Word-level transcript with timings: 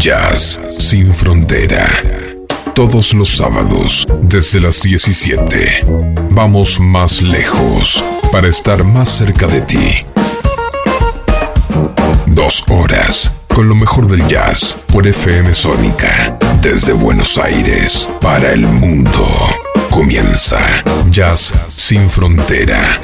Jazz 0.00 0.58
sin 0.70 1.12
frontera. 1.12 1.86
Todos 2.74 3.12
los 3.12 3.36
sábados, 3.36 4.06
desde 4.22 4.58
las 4.58 4.80
17. 4.80 5.84
Vamos 6.30 6.80
más 6.80 7.20
lejos 7.20 8.02
para 8.32 8.48
estar 8.48 8.82
más 8.82 9.10
cerca 9.10 9.46
de 9.46 9.60
ti. 9.60 10.06
Dos 12.24 12.64
horas 12.68 13.30
con 13.54 13.68
lo 13.68 13.74
mejor 13.74 14.08
del 14.08 14.26
jazz 14.26 14.74
por 14.86 15.06
FM 15.06 15.52
Sónica. 15.52 16.38
Desde 16.62 16.94
Buenos 16.94 17.36
Aires 17.36 18.08
para 18.22 18.52
el 18.52 18.62
mundo. 18.66 19.28
Comienza 19.90 20.60
Jazz 21.10 21.52
sin 21.68 22.08
frontera. 22.08 22.98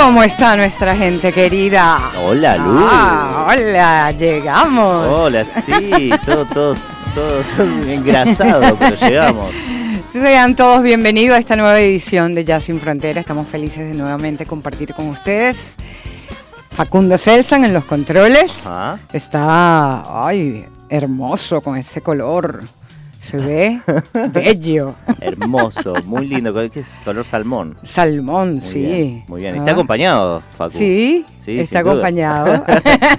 ¿Cómo 0.00 0.22
está 0.22 0.56
nuestra 0.56 0.96
gente 0.96 1.30
querida? 1.30 2.10
Hola, 2.16 2.56
Lu. 2.56 2.86
Ah, 2.90 3.46
hola, 3.48 4.10
llegamos. 4.12 5.06
Hola, 5.06 5.44
sí, 5.44 6.10
todos, 6.24 6.48
todos, 6.48 6.78
todos 7.14 7.86
engrasados, 7.86 8.72
pero 8.78 8.96
llegamos. 8.96 9.50
Sean 10.10 10.56
todos 10.56 10.82
bienvenidos 10.82 11.36
a 11.36 11.38
esta 11.38 11.54
nueva 11.54 11.78
edición 11.78 12.34
de 12.34 12.46
Jazz 12.46 12.64
Sin 12.64 12.80
Frontera. 12.80 13.20
Estamos 13.20 13.46
felices 13.46 13.90
de 13.90 13.94
nuevamente 13.94 14.46
compartir 14.46 14.94
con 14.94 15.10
ustedes. 15.10 15.76
Facundo 16.70 17.18
Celsan 17.18 17.64
en 17.64 17.74
los 17.74 17.84
controles. 17.84 18.62
Está, 19.12 20.26
ay, 20.26 20.64
hermoso 20.88 21.60
con 21.60 21.76
ese 21.76 22.00
color 22.00 22.62
se 23.20 23.36
ve 23.36 23.80
bello. 24.32 24.94
Hermoso, 25.20 25.94
muy 26.06 26.26
lindo. 26.26 26.54
Color 27.04 27.24
salmón. 27.24 27.76
Salmón, 27.84 28.62
sí. 28.62 29.22
muy 29.28 29.42
bien. 29.42 29.56
¿Está 29.56 29.70
ah. 29.70 29.74
acompañado, 29.74 30.42
Facu? 30.56 30.78
Sí, 30.78 31.26
sí 31.38 31.60
está 31.60 31.80
acompañado. 31.80 32.64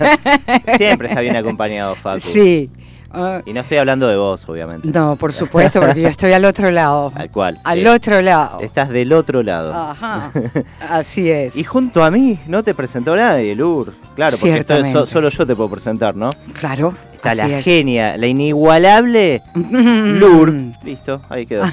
Siempre 0.77 1.07
está 1.07 1.21
bien 1.21 1.35
acompañado, 1.35 1.95
Facu. 1.95 2.19
Sí. 2.19 2.69
Ah. 3.13 3.41
Y 3.45 3.53
no 3.53 3.61
estoy 3.61 3.77
hablando 3.77 4.07
de 4.07 4.15
vos, 4.17 4.47
obviamente. 4.47 4.87
No, 4.87 5.15
por 5.15 5.33
supuesto, 5.33 5.79
porque 5.81 6.01
yo 6.01 6.07
estoy 6.07 6.31
al 6.33 6.45
otro 6.45 6.71
lado. 6.71 7.11
Al 7.15 7.29
cual. 7.29 7.59
Al 7.63 7.85
otro 7.87 8.21
lado. 8.21 8.59
Estás 8.61 8.89
del 8.89 9.11
otro 9.13 9.43
lado. 9.43 9.73
Ajá. 9.73 10.31
Así 10.89 11.29
es. 11.29 11.55
Y 11.55 11.63
junto 11.63 12.03
a 12.03 12.11
mí 12.11 12.39
no 12.47 12.63
te 12.63 12.73
presentó 12.73 13.15
nadie, 13.15 13.55
Lur. 13.55 13.93
Claro, 14.15 14.37
porque 14.39 15.05
solo 15.07 15.29
yo 15.29 15.45
te 15.45 15.55
puedo 15.55 15.69
presentar, 15.69 16.15
¿no? 16.15 16.29
Claro. 16.59 16.93
Está 17.13 17.35
la 17.35 17.61
genia, 17.61 18.17
la 18.17 18.25
inigualable 18.25 19.43
Lur. 19.55 20.53
Listo, 20.83 21.21
ahí 21.29 21.45
quedó. 21.45 21.65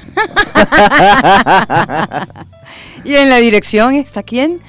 y 3.03 3.15
en 3.15 3.29
la 3.29 3.37
dirección 3.37 3.95
está 3.95 4.21
quién? 4.21 4.61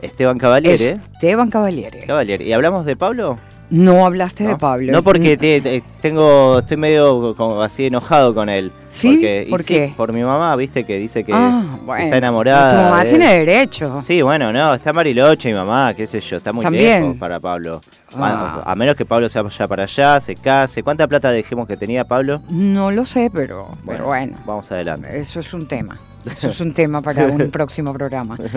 Esteban 0.00 0.38
Cavaliere. 0.38 1.00
Esteban 1.14 1.50
Cavaliere. 1.50 2.00
Cavaliere. 2.06 2.44
¿Y 2.44 2.52
hablamos 2.52 2.84
de 2.84 2.94
Pablo? 2.96 3.38
No 3.70 4.06
hablaste 4.06 4.44
de 4.44 4.56
Pablo. 4.56 4.92
No 4.92 5.02
porque 5.02 5.36
te, 5.36 5.82
tengo, 6.00 6.60
estoy 6.60 6.76
medio 6.78 7.34
como 7.36 7.60
así 7.60 7.86
enojado 7.86 8.34
con 8.34 8.48
él. 8.48 8.72
¿Sí? 8.88 9.46
¿Por 9.50 9.64
qué? 9.64 9.92
por 9.96 10.12
mi 10.12 10.22
mamá, 10.22 10.56
viste, 10.56 10.84
que 10.84 10.98
dice 10.98 11.22
que 11.22 11.32
ah, 11.34 11.62
está 11.98 12.16
enamorada. 12.16 12.70
Tu 12.70 12.76
mamá 12.76 13.04
tiene 13.04 13.38
derecho. 13.38 14.00
Sí, 14.02 14.22
bueno, 14.22 14.52
no, 14.52 14.72
está 14.72 14.92
Mariloche, 14.92 15.50
mi 15.50 15.54
mamá, 15.54 15.92
qué 15.94 16.06
sé 16.06 16.20
yo, 16.20 16.36
está 16.36 16.52
muy 16.52 16.64
lejos 16.70 17.16
para 17.16 17.38
Pablo. 17.40 17.80
Ah. 18.16 18.62
A, 18.64 18.74
menos 18.74 18.96
que 18.96 19.04
Pablo 19.04 19.28
se 19.28 19.40
vaya 19.40 19.68
para 19.68 19.82
allá, 19.82 20.20
se 20.20 20.34
case. 20.34 20.82
¿Cuánta 20.82 21.06
plata 21.06 21.30
dejemos 21.30 21.68
que 21.68 21.76
tenía 21.76 22.04
Pablo? 22.04 22.40
No 22.48 22.90
lo 22.90 23.04
sé, 23.04 23.30
pero 23.32 23.68
pero 23.84 24.06
bueno. 24.06 24.36
Vamos 24.46 24.70
adelante. 24.72 25.18
Eso 25.18 25.40
es 25.40 25.52
un 25.52 25.66
tema. 25.66 25.98
Eso 26.30 26.48
es 26.48 26.60
un 26.60 26.72
tema 26.72 27.02
para 27.02 27.26
un 27.26 27.50
próximo 27.50 27.92
programa. 27.92 28.38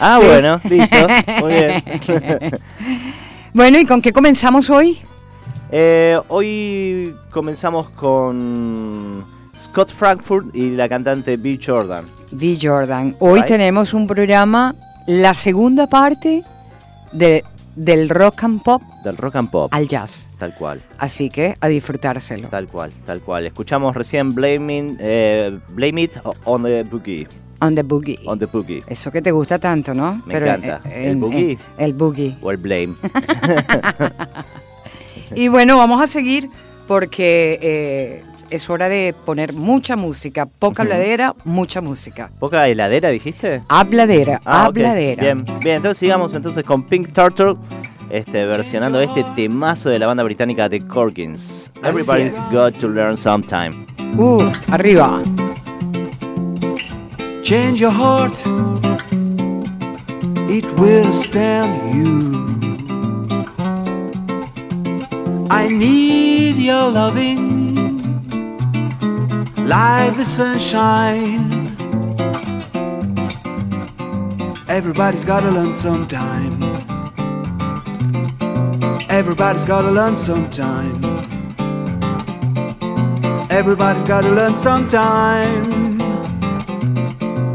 Ah, 0.00 0.20
bueno, 0.22 0.60
listo. 0.68 0.96
Muy 1.40 1.52
bien. 1.52 1.82
bueno, 3.54 3.78
¿y 3.78 3.84
con 3.84 4.00
qué 4.00 4.12
comenzamos 4.12 4.70
hoy? 4.70 4.98
Eh, 5.70 6.18
hoy 6.28 7.14
comenzamos 7.30 7.88
con 7.90 9.24
Scott 9.58 9.90
Frankfurt 9.90 10.54
y 10.54 10.70
la 10.70 10.88
cantante 10.88 11.36
B. 11.36 11.58
Jordan. 11.64 12.04
B. 12.30 12.58
Jordan. 12.60 13.16
Hoy 13.20 13.42
tenemos 13.46 13.94
un 13.94 14.06
programa, 14.06 14.74
la 15.06 15.34
segunda 15.34 15.86
parte 15.86 16.42
de, 17.12 17.44
del 17.74 18.08
rock 18.08 18.44
and 18.44 18.62
pop. 18.62 18.82
Del 19.04 19.16
rock 19.16 19.36
and 19.36 19.50
pop. 19.50 19.72
Al 19.72 19.88
jazz. 19.88 20.28
Tal 20.38 20.54
cual. 20.54 20.82
Así 20.98 21.30
que 21.30 21.54
a 21.60 21.68
disfrutárselo. 21.68 22.48
Tal 22.48 22.66
cual, 22.66 22.92
tal 23.06 23.22
cual. 23.22 23.46
Escuchamos 23.46 23.94
recién 23.94 24.34
Blaming, 24.34 24.98
eh, 25.00 25.58
Blame 25.70 26.02
It 26.02 26.12
on 26.44 26.64
the 26.64 26.82
Boogie. 26.82 27.26
On 27.62 27.76
the 27.76 27.84
Boogie. 27.84 28.18
On 28.24 28.36
the 28.36 28.46
Boogie. 28.46 28.82
Eso 28.88 29.12
que 29.12 29.22
te 29.22 29.30
gusta 29.30 29.56
tanto, 29.56 29.94
¿no? 29.94 30.20
Me 30.26 30.36
encanta. 30.36 30.80
¿El 30.92 31.16
Boogie? 31.16 31.56
el 31.78 31.92
Boogie. 31.92 32.36
O 32.42 32.50
el 32.50 32.56
Blame. 32.56 32.94
y 35.36 35.46
bueno, 35.46 35.78
vamos 35.78 36.02
a 36.02 36.08
seguir 36.08 36.50
porque 36.88 37.60
eh, 37.62 38.24
es 38.50 38.68
hora 38.68 38.88
de 38.88 39.14
poner 39.24 39.52
mucha 39.52 39.94
música. 39.94 40.46
Poca 40.46 40.82
habladera, 40.82 41.36
mucha 41.44 41.80
música. 41.80 42.32
¿Poca 42.40 42.66
heladera 42.66 43.10
dijiste? 43.10 43.62
Habladera, 43.68 44.40
ah, 44.44 44.64
habladera. 44.64 45.22
Bien, 45.22 45.44
bien, 45.60 45.76
entonces 45.76 45.98
sigamos 45.98 46.34
entonces 46.34 46.64
con 46.64 46.82
Pink 46.82 47.12
Turtle. 47.12 47.54
Este, 48.10 48.44
versionando 48.44 49.00
este 49.00 49.24
temazo 49.36 49.88
de 49.88 50.00
la 50.00 50.08
banda 50.08 50.24
británica 50.24 50.68
The 50.68 50.84
Corkins. 50.86 51.70
Everybody's 51.82 52.34
got 52.50 52.74
to 52.80 52.88
learn 52.88 53.16
sometime. 53.16 53.86
Uh, 54.18 54.52
arriba. 54.68 55.22
Change 57.52 57.80
your 57.80 57.90
heart, 57.90 58.46
it 60.48 60.64
will 60.80 61.12
stand 61.12 61.94
you. 61.94 62.14
I 65.50 65.68
need 65.68 66.56
your 66.56 66.88
loving 66.88 67.84
like 69.68 70.16
the 70.16 70.24
sunshine. 70.24 71.76
Everybody's 74.66 75.26
gotta 75.26 75.50
learn 75.50 75.74
sometime. 75.74 76.56
Everybody's 79.10 79.64
gotta 79.64 79.90
learn 79.90 80.16
sometime. 80.16 81.04
Everybody's 83.50 84.04
gotta 84.04 84.30
learn 84.30 84.54
sometime. 84.54 85.91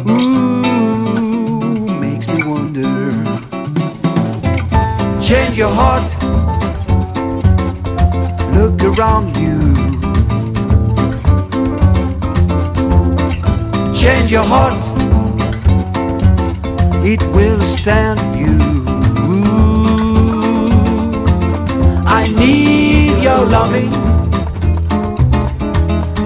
Ooh, 0.10 1.88
makes 2.00 2.28
me 2.28 2.44
wonder. 2.44 3.12
Change 5.22 5.58
your 5.58 5.70
heart, 5.70 6.10
look 8.56 8.82
around 8.84 9.36
you. 9.36 9.58
Change 13.94 14.32
your 14.32 14.46
heart, 14.46 14.84
it 17.06 17.22
will 17.36 17.62
stand 17.62 18.20
you. 18.40 18.58
I 22.06 22.28
need 22.30 23.22
your 23.22 23.46
loving 23.46 23.92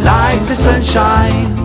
like 0.03 0.39
the 0.47 0.55
sunshine 0.55 1.60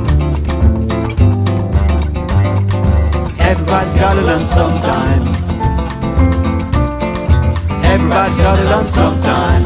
Everybody's 3.68 3.96
gotta 3.96 4.22
learn 4.22 4.46
sometime. 4.46 5.26
Everybody's 7.82 8.38
gotta 8.38 8.62
learn 8.62 8.88
sometime. 8.92 9.64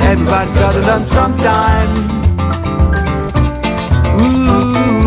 Everybody's 0.00 0.54
gotta 0.54 0.80
learn 0.80 1.04
sometime. 1.04 1.90
Y 4.16 5.03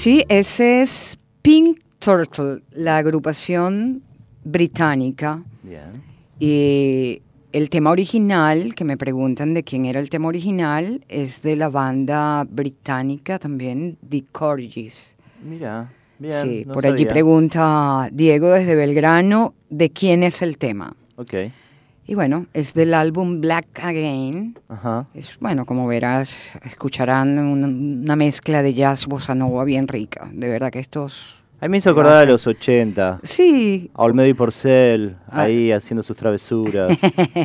sí, 0.00 0.24
ese 0.30 0.80
es 0.80 1.18
Pink 1.42 1.78
Turtle, 1.98 2.62
la 2.72 2.96
agrupación 2.96 4.02
británica. 4.44 5.42
Bien. 5.62 6.02
Y 6.38 7.20
el 7.52 7.68
tema 7.68 7.90
original, 7.90 8.74
que 8.74 8.84
me 8.84 8.96
preguntan 8.96 9.52
de 9.52 9.62
quién 9.62 9.84
era 9.84 10.00
el 10.00 10.08
tema 10.08 10.28
original, 10.28 11.04
es 11.10 11.42
de 11.42 11.54
la 11.54 11.68
banda 11.68 12.46
británica 12.48 13.38
también, 13.38 13.98
The 14.08 14.24
Corgis. 14.32 15.14
Mira, 15.44 15.92
bien. 16.18 16.42
Sí, 16.42 16.64
no 16.66 16.72
por 16.72 16.86
allí 16.86 17.04
pregunta 17.04 18.08
Diego 18.10 18.52
desde 18.52 18.76
Belgrano 18.76 19.52
de 19.68 19.90
quién 19.90 20.22
es 20.22 20.40
el 20.40 20.56
tema. 20.56 20.96
Ok. 21.16 21.34
Y 22.10 22.16
bueno, 22.16 22.46
es 22.54 22.74
del 22.74 22.92
álbum 22.94 23.40
Black 23.40 23.66
Again. 23.80 24.58
Ajá. 24.68 25.06
Es, 25.14 25.38
bueno, 25.38 25.64
como 25.64 25.86
verás, 25.86 26.58
escucharán 26.64 27.38
una, 27.38 27.68
una 27.68 28.16
mezcla 28.16 28.64
de 28.64 28.74
jazz 28.74 29.06
bossa 29.06 29.36
nova 29.36 29.62
bien 29.62 29.86
rica. 29.86 30.28
De 30.32 30.48
verdad 30.48 30.72
que 30.72 30.80
estos... 30.80 31.36
A 31.60 31.66
mí 31.66 31.70
me 31.70 31.76
hizo 31.78 31.90
acordar 31.90 32.26
a 32.26 32.28
los 32.28 32.48
80. 32.48 33.20
Sí, 33.22 33.92
A 33.94 34.02
Olmedo 34.02 34.26
y 34.26 34.34
Porcel, 34.34 35.18
Ah. 35.30 35.42
ahí 35.42 35.70
haciendo 35.70 36.02
sus 36.02 36.16
travesuras. 36.16 36.98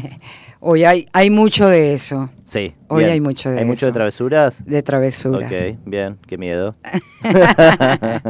hoy 0.62 0.84
hay, 0.84 1.06
hay 1.14 1.30
mucho 1.30 1.68
de 1.68 1.94
eso, 1.94 2.32
Sí. 2.44 2.74
Hoy 2.88 3.02
bien. 3.04 3.12
hay 3.14 3.22
mucho 3.22 3.52
de 3.52 3.60
¿Hay 3.60 3.66
mucho 3.66 3.78
eso. 3.78 3.86
de 3.88 3.92
travesuras? 3.92 4.66
de 4.66 4.82
travesuras. 4.82 5.52
Ok, 5.52 5.78
bien, 5.86 6.18
qué 6.26 6.40
miedo. 6.40 6.76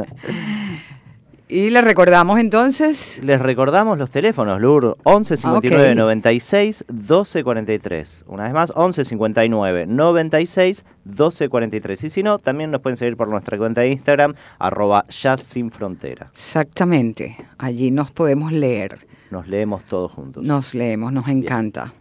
Y 1.48 1.70
les 1.70 1.84
recordamos 1.84 2.40
entonces, 2.40 3.20
Les 3.22 3.38
recordamos 3.40 3.96
los 3.98 4.10
teléfonos, 4.10 4.60
Lur, 4.60 4.96
11 5.04 5.36
59 5.36 5.86
Ah, 5.88 5.92
ok. 5.92 5.96
96 5.96 6.84
12 6.88 7.44
43. 7.44 8.24
Una 8.26 8.44
vez 8.44 8.52
más, 8.52 8.72
11 8.74 9.04
59 9.04 9.86
96 9.86 10.84
12 11.04 11.48
43. 11.48 12.02
Y 12.04 12.10
si 12.10 12.22
no, 12.24 12.40
también 12.40 12.72
nos 12.72 12.80
pueden 12.80 12.96
seguir 12.96 13.16
por 13.16 13.28
nuestra 13.30 13.56
cuenta 13.58 13.82
de 13.82 13.90
Instagram, 13.92 14.34
arroba 14.58 15.04
Jazz 15.08 15.40
Sin 15.42 15.70
Frontera. 15.70 16.26
exactamente, 16.32 17.36
allí 17.58 17.92
nos 17.92 18.10
podemos 18.10 18.50
leer, 18.50 19.06
Nos 19.30 19.46
leemos 19.46 19.84
todos 19.84 20.10
juntos. 20.10 20.42
nos 20.42 20.74
leemos, 20.74 21.12
nos 21.12 21.28
encanta. 21.28 21.92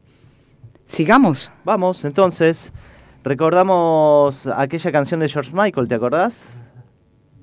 Sigamos. 0.86 1.52
Vamos, 1.64 2.04
entonces, 2.04 2.72
recordamos 3.24 4.48
aquella 4.48 4.92
canción 4.92 5.20
de 5.20 5.30
George 5.30 5.52
Michael, 5.54 5.88
¿te 5.88 5.94
acordás? 5.96 6.44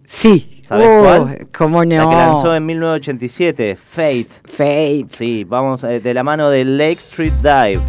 Sí. 0.04 0.62
¿Sabes 0.66 0.86
Oh, 0.88 1.02
cuál? 1.02 1.48
¿Cómo 1.56 1.84
no? 1.84 1.96
La 1.96 2.08
que 2.10 2.16
lanzó 2.16 2.54
en 2.54 2.64
1987, 2.66 3.76
Fate. 3.76 4.26
Fate. 4.44 5.06
Sí, 5.08 5.44
vamos 5.44 5.84
eh, 5.84 6.00
de 6.00 6.14
la 6.14 6.22
mano 6.22 6.48
de 6.50 6.64
Lake 6.64 6.92
Street 7.00 7.32
Dive. 7.42 7.80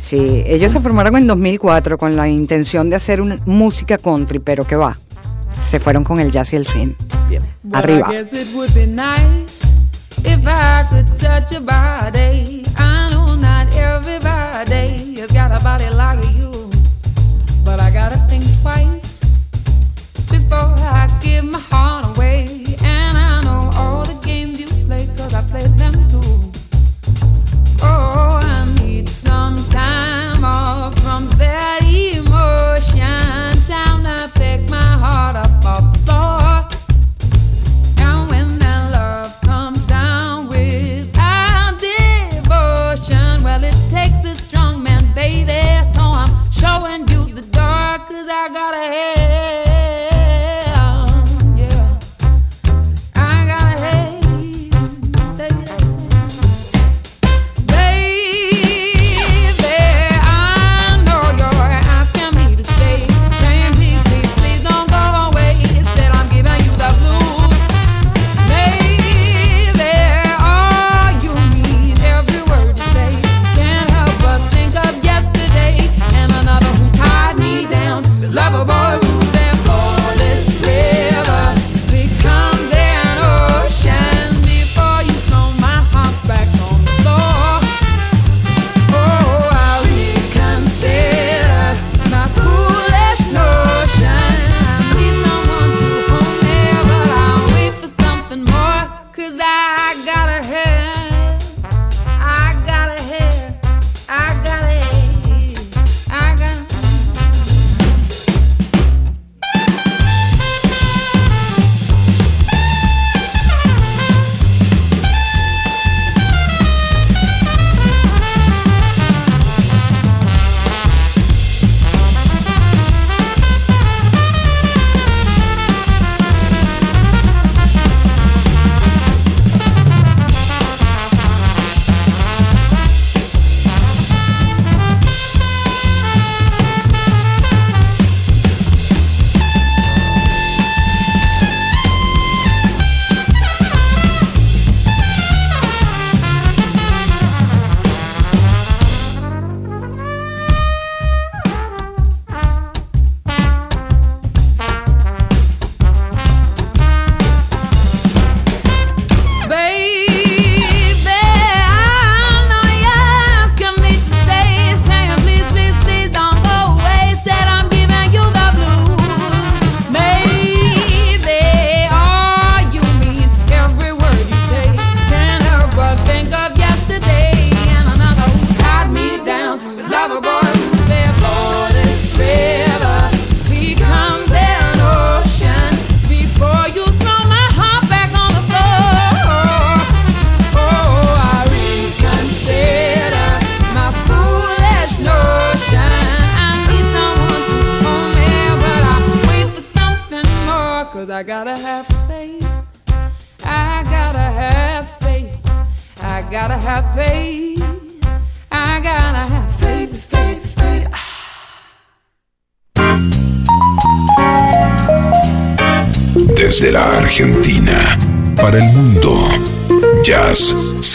Sí, 0.00 0.42
ellos 0.46 0.72
se 0.72 0.80
formaron 0.80 1.16
en 1.16 1.26
2004 1.26 1.98
con 1.98 2.16
la 2.16 2.28
intención 2.28 2.88
de 2.88 2.96
hacer 2.96 3.20
una 3.20 3.36
música 3.46 3.98
country, 3.98 4.38
pero 4.38 4.64
que 4.66 4.76
va. 4.76 4.96
Se 5.68 5.78
fueron 5.80 6.04
con 6.04 6.18
el 6.20 6.30
jazz 6.30 6.52
y 6.52 6.56
el 6.56 6.66
swing. 6.66 6.94
Bien. 7.28 7.42
Arriba. 7.72 8.08
I 8.10 8.16
guess 8.18 8.32
it 8.32 8.54
would 8.54 8.72
be 8.74 8.86
nice 8.86 9.62
if 10.24 10.40
I 10.46 10.84
could 10.88 11.06
touch 11.16 11.50
your 11.52 11.60
body. 11.62 12.62
I 12.78 13.08
know 13.10 13.34
not 13.36 13.68
everybody 13.76 15.20
has 15.20 15.30
got 15.32 15.52
a 15.52 15.62
body 15.62 15.84
like 15.94 16.24
you, 16.38 16.50
heart 21.70 22.07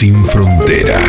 sin 0.04 0.22
frontera. 0.26 1.00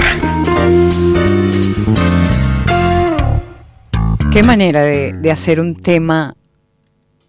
Qué 4.31 4.41
manera 4.41 4.83
de, 4.83 5.31
hacer 5.31 5.59
un 5.59 5.75
tema 5.75 6.37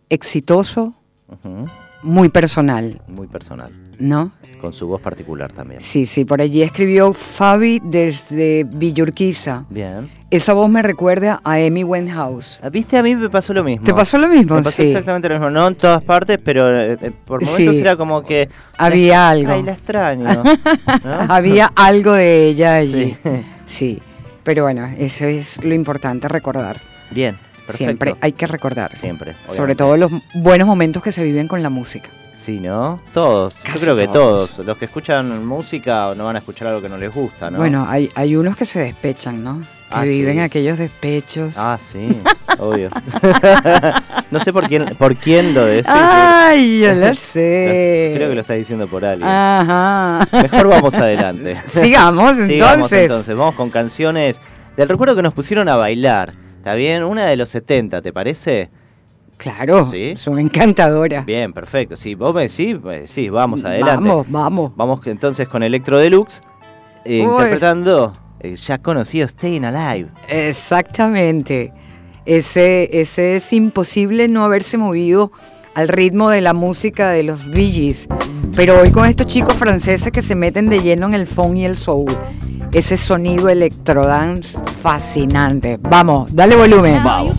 exitoso, 0.08 0.94
muy 2.02 2.28
personal. 2.28 3.00
Muy 3.08 3.26
personal. 3.26 3.70
¿No? 3.98 4.32
Con 4.60 4.72
su 4.72 4.86
voz 4.86 5.00
particular 5.00 5.52
también. 5.52 5.80
Sí, 5.80 6.06
sí, 6.06 6.24
por 6.24 6.40
allí 6.40 6.62
escribió 6.62 7.12
Fabi 7.12 7.80
desde 7.82 8.64
Villurquiza. 8.64 9.64
Bien. 9.70 10.10
Esa 10.30 10.54
voz 10.54 10.68
me 10.68 10.82
recuerda 10.82 11.40
a 11.44 11.54
Amy 11.54 11.84
Winehouse. 11.84 12.60
Ah, 12.62 12.68
Viste, 12.68 12.98
a 12.98 13.02
mí 13.02 13.14
me 13.14 13.30
pasó 13.30 13.54
lo 13.54 13.64
mismo. 13.64 13.84
¿Te 13.84 13.94
pasó 13.94 14.18
lo 14.18 14.28
mismo? 14.28 14.56
Me 14.56 14.62
pasó 14.62 14.82
exactamente 14.82 15.28
lo 15.28 15.36
mismo. 15.36 15.50
No 15.50 15.68
en 15.68 15.76
todas 15.76 16.02
partes, 16.04 16.38
pero 16.42 16.68
eh, 16.78 16.96
eh, 17.00 17.12
por 17.24 17.44
momentos 17.44 17.76
era 17.76 17.96
como 17.96 18.22
que... 18.22 18.48
Había 18.76 19.30
algo. 19.30 19.52
Ay, 19.52 19.62
la 19.62 19.72
extraño. 19.72 20.42
Había 21.28 21.72
algo 21.74 22.12
de 22.12 22.48
ella 22.48 22.74
allí. 22.76 23.16
Sí. 23.22 23.42
sí. 23.66 24.02
Pero 24.42 24.64
bueno, 24.64 24.86
eso 24.98 25.24
es 25.24 25.64
lo 25.64 25.74
importante, 25.74 26.28
recordar. 26.28 26.76
Bien. 27.10 27.36
Perfecto. 27.66 27.76
Siempre 27.76 28.16
hay 28.20 28.32
que 28.32 28.46
recordar. 28.46 28.94
Siempre. 28.96 29.34
Sobre 29.48 29.74
todo 29.74 29.96
los 29.96 30.12
buenos 30.34 30.66
momentos 30.66 31.02
que 31.02 31.12
se 31.12 31.24
viven 31.24 31.48
con 31.48 31.62
la 31.62 31.70
música. 31.70 32.08
Sí, 32.36 32.60
¿no? 32.60 33.00
Todos. 33.12 33.54
Yo 33.64 33.80
creo 33.80 33.96
que 33.96 34.06
todos. 34.06 34.58
Los 34.58 34.78
que 34.78 34.84
escuchan 34.84 35.44
música 35.44 36.14
no 36.16 36.26
van 36.26 36.36
a 36.36 36.38
escuchar 36.38 36.68
algo 36.68 36.80
que 36.80 36.88
no 36.88 36.96
les 36.96 37.12
gusta, 37.12 37.50
¿no? 37.50 37.58
Bueno, 37.58 37.84
hay, 37.88 38.08
hay 38.14 38.36
unos 38.36 38.56
que 38.56 38.64
se 38.64 38.78
despechan, 38.78 39.42
¿no? 39.42 39.58
Que 39.88 39.94
ah, 39.94 40.02
viven 40.02 40.38
aquellos 40.38 40.78
despechos. 40.78 41.56
Ah, 41.58 41.76
sí, 41.80 42.20
obvio. 42.58 42.90
no 44.30 44.38
sé 44.38 44.52
por 44.52 44.68
quién, 44.68 44.84
por 44.96 45.16
quién 45.16 45.54
lo 45.54 45.64
decís. 45.64 45.88
Ay, 45.88 46.80
yo 46.82 46.94
lo 46.94 47.14
sé. 47.14 48.12
Creo 48.14 48.28
que 48.28 48.34
lo 48.36 48.40
estás 48.42 48.58
diciendo 48.58 48.86
por 48.86 49.04
alguien. 49.04 49.28
Ajá. 49.28 50.28
Mejor 50.40 50.68
vamos 50.68 50.94
adelante. 50.94 51.56
Sigamos 51.66 52.30
entonces. 52.30 52.46
Sigamos 52.46 52.92
entonces. 52.92 53.36
Vamos 53.36 53.56
con 53.56 53.70
canciones 53.70 54.40
del 54.76 54.88
recuerdo 54.88 55.16
que 55.16 55.22
nos 55.22 55.34
pusieron 55.34 55.68
a 55.68 55.74
bailar. 55.74 56.32
¿Está 56.66 56.74
bien? 56.74 57.04
Una 57.04 57.26
de 57.26 57.36
los 57.36 57.50
70, 57.50 58.02
¿te 58.02 58.12
parece? 58.12 58.70
Claro, 59.36 59.84
¿Sí? 59.84 60.14
son 60.16 60.40
encantadoras. 60.40 61.24
Bien, 61.24 61.52
perfecto. 61.52 61.96
Si 61.96 62.16
vos 62.16 62.34
me 62.34 62.48
decís, 62.48 62.76
pues, 62.82 63.08
sí, 63.08 63.28
vamos 63.28 63.62
adelante. 63.64 64.08
Vamos, 64.08 64.26
vamos. 64.28 64.72
Vamos 64.74 65.06
entonces 65.06 65.46
con 65.46 65.62
Electro 65.62 65.96
Deluxe, 65.98 66.40
eh, 67.04 67.18
interpretando 67.18 68.14
el 68.40 68.56
ya 68.56 68.78
conocido 68.78 69.28
Staying 69.28 69.64
Alive. 69.64 70.10
Exactamente. 70.28 71.72
Ese, 72.24 73.00
ese 73.00 73.36
es 73.36 73.52
imposible 73.52 74.26
no 74.26 74.44
haberse 74.44 74.76
movido 74.76 75.30
al 75.74 75.86
ritmo 75.86 76.30
de 76.30 76.40
la 76.40 76.52
música 76.52 77.10
de 77.10 77.22
los 77.22 77.48
Bee 77.48 77.70
Gees. 77.70 78.08
Pero 78.56 78.80
hoy 78.80 78.90
con 78.90 79.04
estos 79.04 79.28
chicos 79.28 79.54
franceses 79.54 80.10
que 80.10 80.20
se 80.20 80.34
meten 80.34 80.68
de 80.68 80.80
lleno 80.80 81.06
en 81.06 81.14
el 81.14 81.28
funk 81.28 81.58
y 81.58 81.64
el 81.64 81.76
soul 81.76 82.10
ese 82.72 82.96
sonido 82.96 83.48
electrodance 83.48 84.58
fascinante. 84.82 85.78
Vamos, 85.80 86.34
dale 86.34 86.56
volumen. 86.56 87.02
Wow. 87.02 87.26
You 87.26 87.34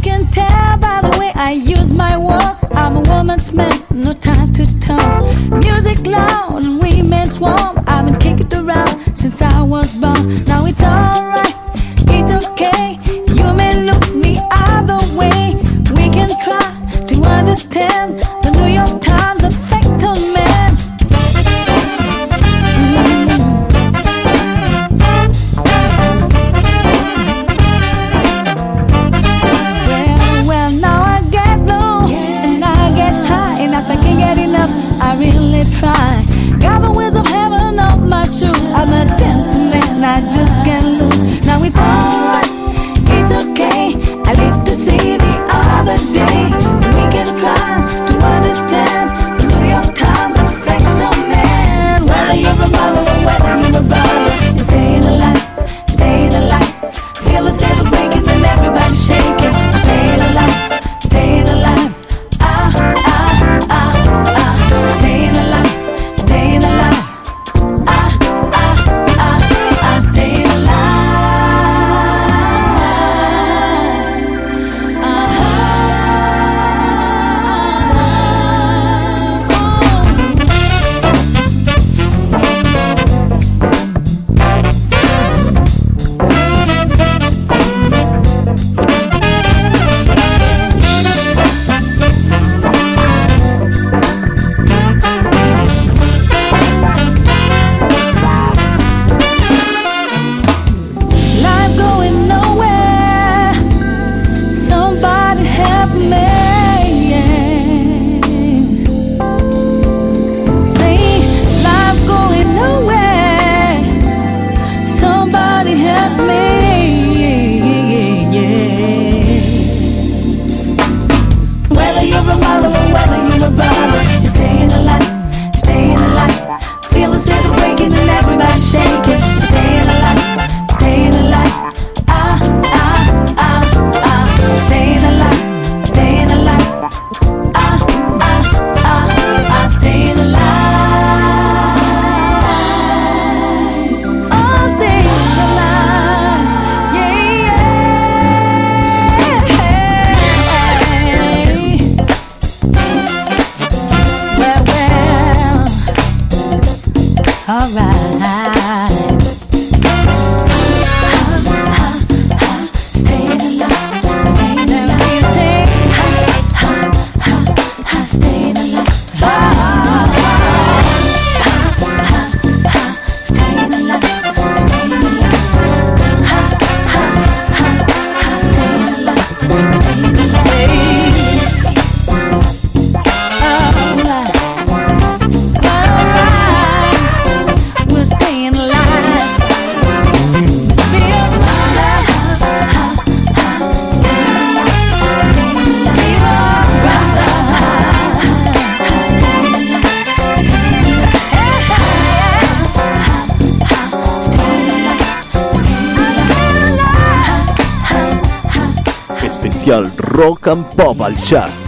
rock 210.27 210.47
and 210.47 210.65
pop 210.75 210.99
al 211.01 211.15
jazz. 211.23 211.65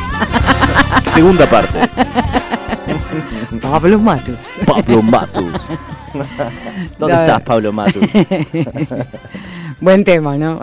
Segunda 1.13 1.45
parte. 1.45 1.80
Pablo 3.62 3.98
Matus. 4.00 4.58
Pablo 4.65 5.02
Matus. 5.02 5.69
¿Dónde 6.98 7.15
estás, 7.15 7.41
Pablo 7.43 7.72
Matus? 7.72 8.04
Buen 9.82 10.04
tema, 10.04 10.38
¿no? 10.38 10.60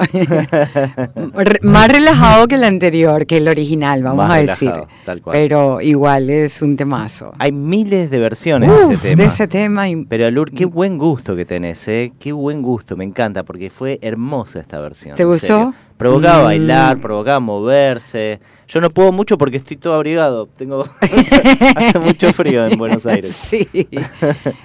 Más 1.63 1.89
relajado 1.89 2.47
que 2.49 2.57
el 2.57 2.65
anterior, 2.65 3.25
que 3.25 3.39
el 3.39 3.49
original, 3.49 4.03
vamos 4.03 4.29
Más 4.29 4.37
a 4.37 4.41
decir. 4.43 4.69
relajado, 4.69 4.89
tal 5.07 5.23
cual. 5.23 5.33
Pero 5.39 5.81
igual 5.81 6.29
es 6.29 6.61
un 6.61 6.77
temazo. 6.77 7.33
Hay 7.39 7.51
miles 7.51 8.11
de 8.11 8.19
versiones 8.19 8.69
Uf, 8.71 8.89
de 8.89 8.95
ese 8.95 9.09
tema. 9.09 9.23
de 9.23 9.29
ese 9.29 9.49
tema. 9.49 9.89
y- 9.89 10.05
Pero 10.05 10.31
Lur, 10.31 10.51
qué 10.53 10.67
buen 10.67 10.99
gusto 10.99 11.35
que 11.35 11.47
tenés, 11.47 11.89
¿eh? 11.89 12.13
Qué 12.21 12.33
buen 12.33 12.61
gusto, 12.61 12.95
me 12.95 13.05
encanta, 13.05 13.43
porque 13.43 13.71
fue 13.71 13.99
hermosa 14.03 14.61
esta 14.61 14.79
versión. 14.81 15.17
¿Te 15.17 15.25
gustó? 15.25 15.47
serio. 15.47 15.75
Provocaba 15.97 16.41
Mm. 16.43 16.45
bailar, 16.45 16.99
provocaba 16.99 17.41
moverse. 17.41 18.41
Yo 18.69 18.81
no 18.81 18.91
puedo 18.91 19.13
mucho 19.13 19.39
porque 19.39 19.57
estoy 19.57 19.77
todo 19.77 19.95
abrigado. 19.95 20.47
Tengo 20.57 20.85
hace 21.01 21.99
mucho 21.99 22.33
frío 22.33 22.67
en 22.67 22.79
Buenos 22.79 23.07
Aires. 23.07 23.35
Sí. 23.35 23.67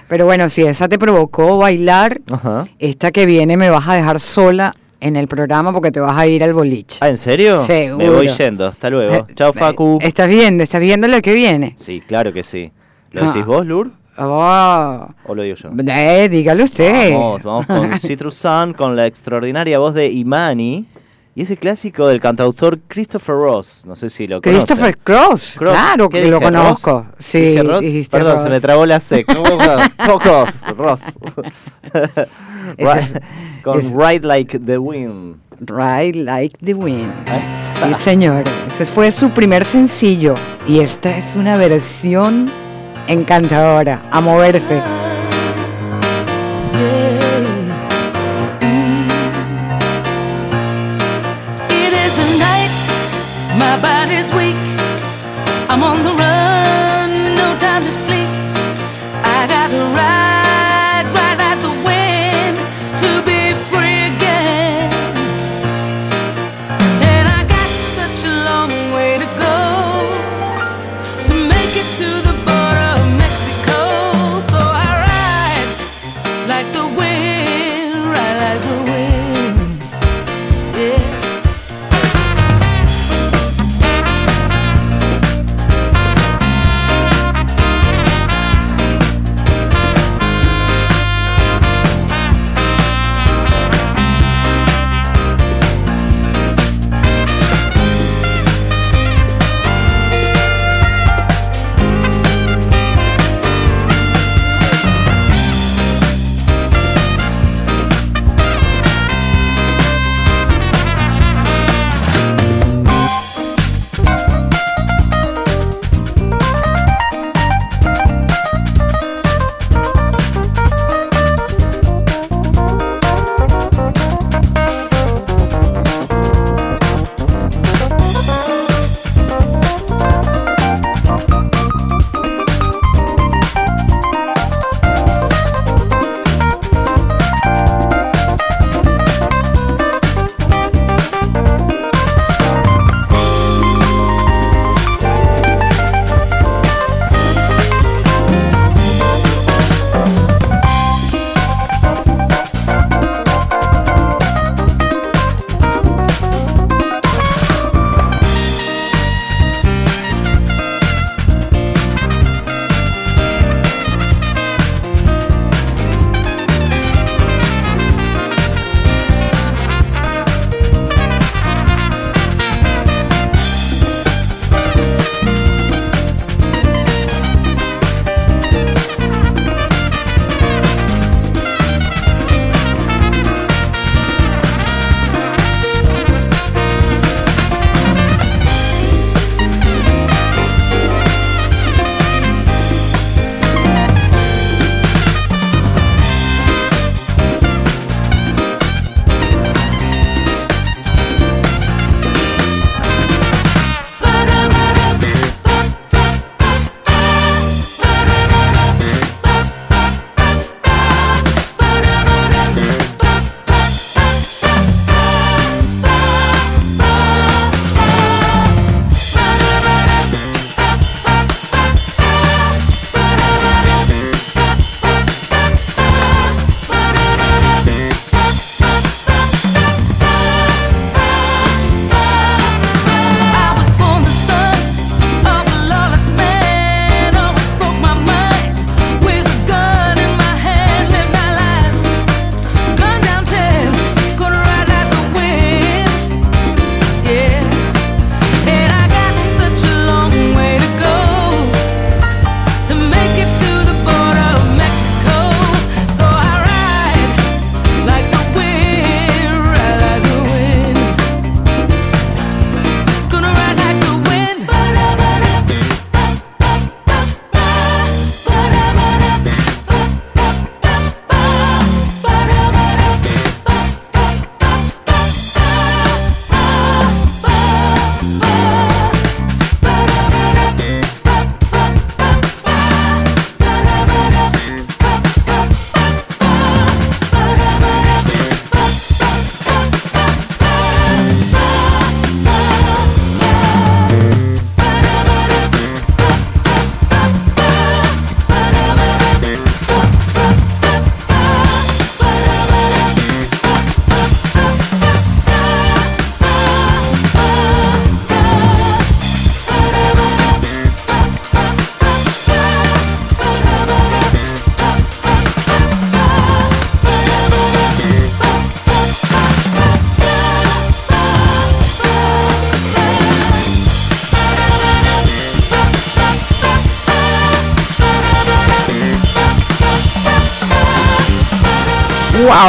Pero 0.08 0.24
bueno, 0.26 0.48
si 0.48 0.62
esa 0.62 0.88
te 0.88 0.98
provocó 0.98 1.56
bailar, 1.58 2.20
Ajá. 2.30 2.66
esta 2.78 3.10
que 3.12 3.26
viene 3.26 3.56
me 3.56 3.70
vas 3.70 3.88
a 3.88 3.94
dejar 3.94 4.20
sola 4.20 4.74
en 5.00 5.16
el 5.16 5.26
programa 5.26 5.72
porque 5.72 5.90
te 5.90 6.00
vas 6.00 6.16
a 6.18 6.26
ir 6.26 6.44
al 6.44 6.52
boliche. 6.52 6.98
Ah, 7.00 7.08
¿en 7.08 7.18
serio? 7.18 7.58
Seguro. 7.60 7.98
Me 7.98 8.10
voy 8.10 8.28
yendo. 8.28 8.66
Hasta 8.66 8.90
luego. 8.90 9.14
Eh, 9.14 9.24
Chao, 9.34 9.50
eh, 9.50 9.58
Facu. 9.58 9.98
¿Estás 10.02 10.28
viendo? 10.28 10.62
¿Estás 10.62 10.80
viendo 10.80 11.08
lo 11.08 11.20
que 11.20 11.32
viene? 11.32 11.74
Sí, 11.76 12.02
claro 12.06 12.32
que 12.32 12.42
sí. 12.42 12.70
¿Lo 13.12 13.22
Ah. 13.22 13.26
decís 13.28 13.44
vos, 13.44 13.64
Lur? 13.66 13.90
Oh. 14.18 15.06
¿O 15.26 15.34
lo 15.34 15.42
digo 15.42 15.56
yo? 15.56 15.70
Eh, 15.88 16.28
dígalo 16.28 16.64
usted. 16.64 17.12
Vamos, 17.14 17.42
vamos 17.42 17.66
con 17.66 17.92
Citrus 17.98 18.34
Sun, 18.34 18.74
con 18.74 18.94
la 18.94 19.06
extraordinaria 19.06 19.78
voz 19.78 19.94
de 19.94 20.08
Imani. 20.08 20.86
Y 21.34 21.42
ese 21.42 21.56
clásico 21.56 22.06
del 22.08 22.20
cantautor 22.20 22.78
Christopher 22.88 23.34
Ross. 23.36 23.82
No 23.86 23.96
sé 23.96 24.10
si 24.10 24.26
lo 24.26 24.42
conocen. 24.42 24.52
Christopher 24.66 24.98
Cross, 24.98 25.54
Cross. 25.56 25.70
claro 25.78 26.08
¿Qué 26.10 26.20
que 26.22 26.28
lo 26.28 26.38
Ross? 26.38 26.44
conozco. 26.44 27.06
Sí, 27.18 27.54
Perdón, 28.10 28.32
Ross. 28.34 28.42
se 28.42 28.48
me 28.50 28.60
trabó 28.60 28.84
la 28.84 29.00
C. 29.00 29.24
Ross. 29.98 30.60
Ross. 30.76 31.02
Es- 32.76 33.14
con 33.62 33.78
es- 33.80 33.90
Ride 33.92 34.26
Like 34.26 34.58
the 34.58 34.76
Wind. 34.78 35.36
Ride 35.60 36.22
Like 36.22 36.58
the 36.62 36.74
Wind. 36.74 37.12
Ahí 37.28 37.94
Sí, 37.94 38.02
señor. 38.02 38.44
Ese 38.68 38.84
fue 38.84 39.10
su 39.10 39.30
primer 39.30 39.64
sencillo. 39.64 40.34
Y 40.68 40.80
esta 40.80 41.16
es 41.16 41.34
una 41.34 41.56
versión 41.56 42.50
encantadora. 43.08 44.02
A 44.10 44.20
moverse. 44.20 44.80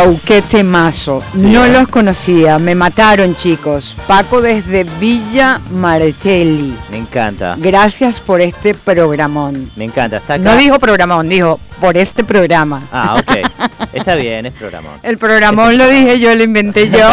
¡Wow! 0.06 0.20
¡Qué 0.26 0.42
temazo! 0.42 1.24
no 1.34 1.68
los 1.68 1.88
conocía, 1.88 2.60
me 2.60 2.76
mataron 2.76 3.36
chicos. 3.36 3.96
Paco 4.08 4.42
desde 4.42 4.84
Villa 5.00 5.60
Martelli. 5.72 6.76
Me 6.92 6.98
encanta. 6.98 7.56
Gracias 7.58 8.20
por 8.20 8.42
este 8.42 8.74
programón. 8.74 9.70
Me 9.76 9.86
encanta. 9.86 10.18
Está 10.18 10.36
acá. 10.36 10.44
No 10.44 10.58
dijo 10.58 10.80
programón, 10.80 11.30
dijo 11.30 11.60
por 11.80 11.98
este 11.98 12.24
programa. 12.24 12.84
Ah, 12.92 13.16
ok. 13.20 13.78
Está 13.94 14.16
bien, 14.16 14.46
es 14.46 14.54
programón. 14.54 14.94
El 15.04 15.18
programón 15.18 15.78
lo 15.78 15.88
dije 15.90 16.20
yo, 16.20 16.34
lo 16.36 16.44
inventé 16.44 16.90
yo. 16.90 17.08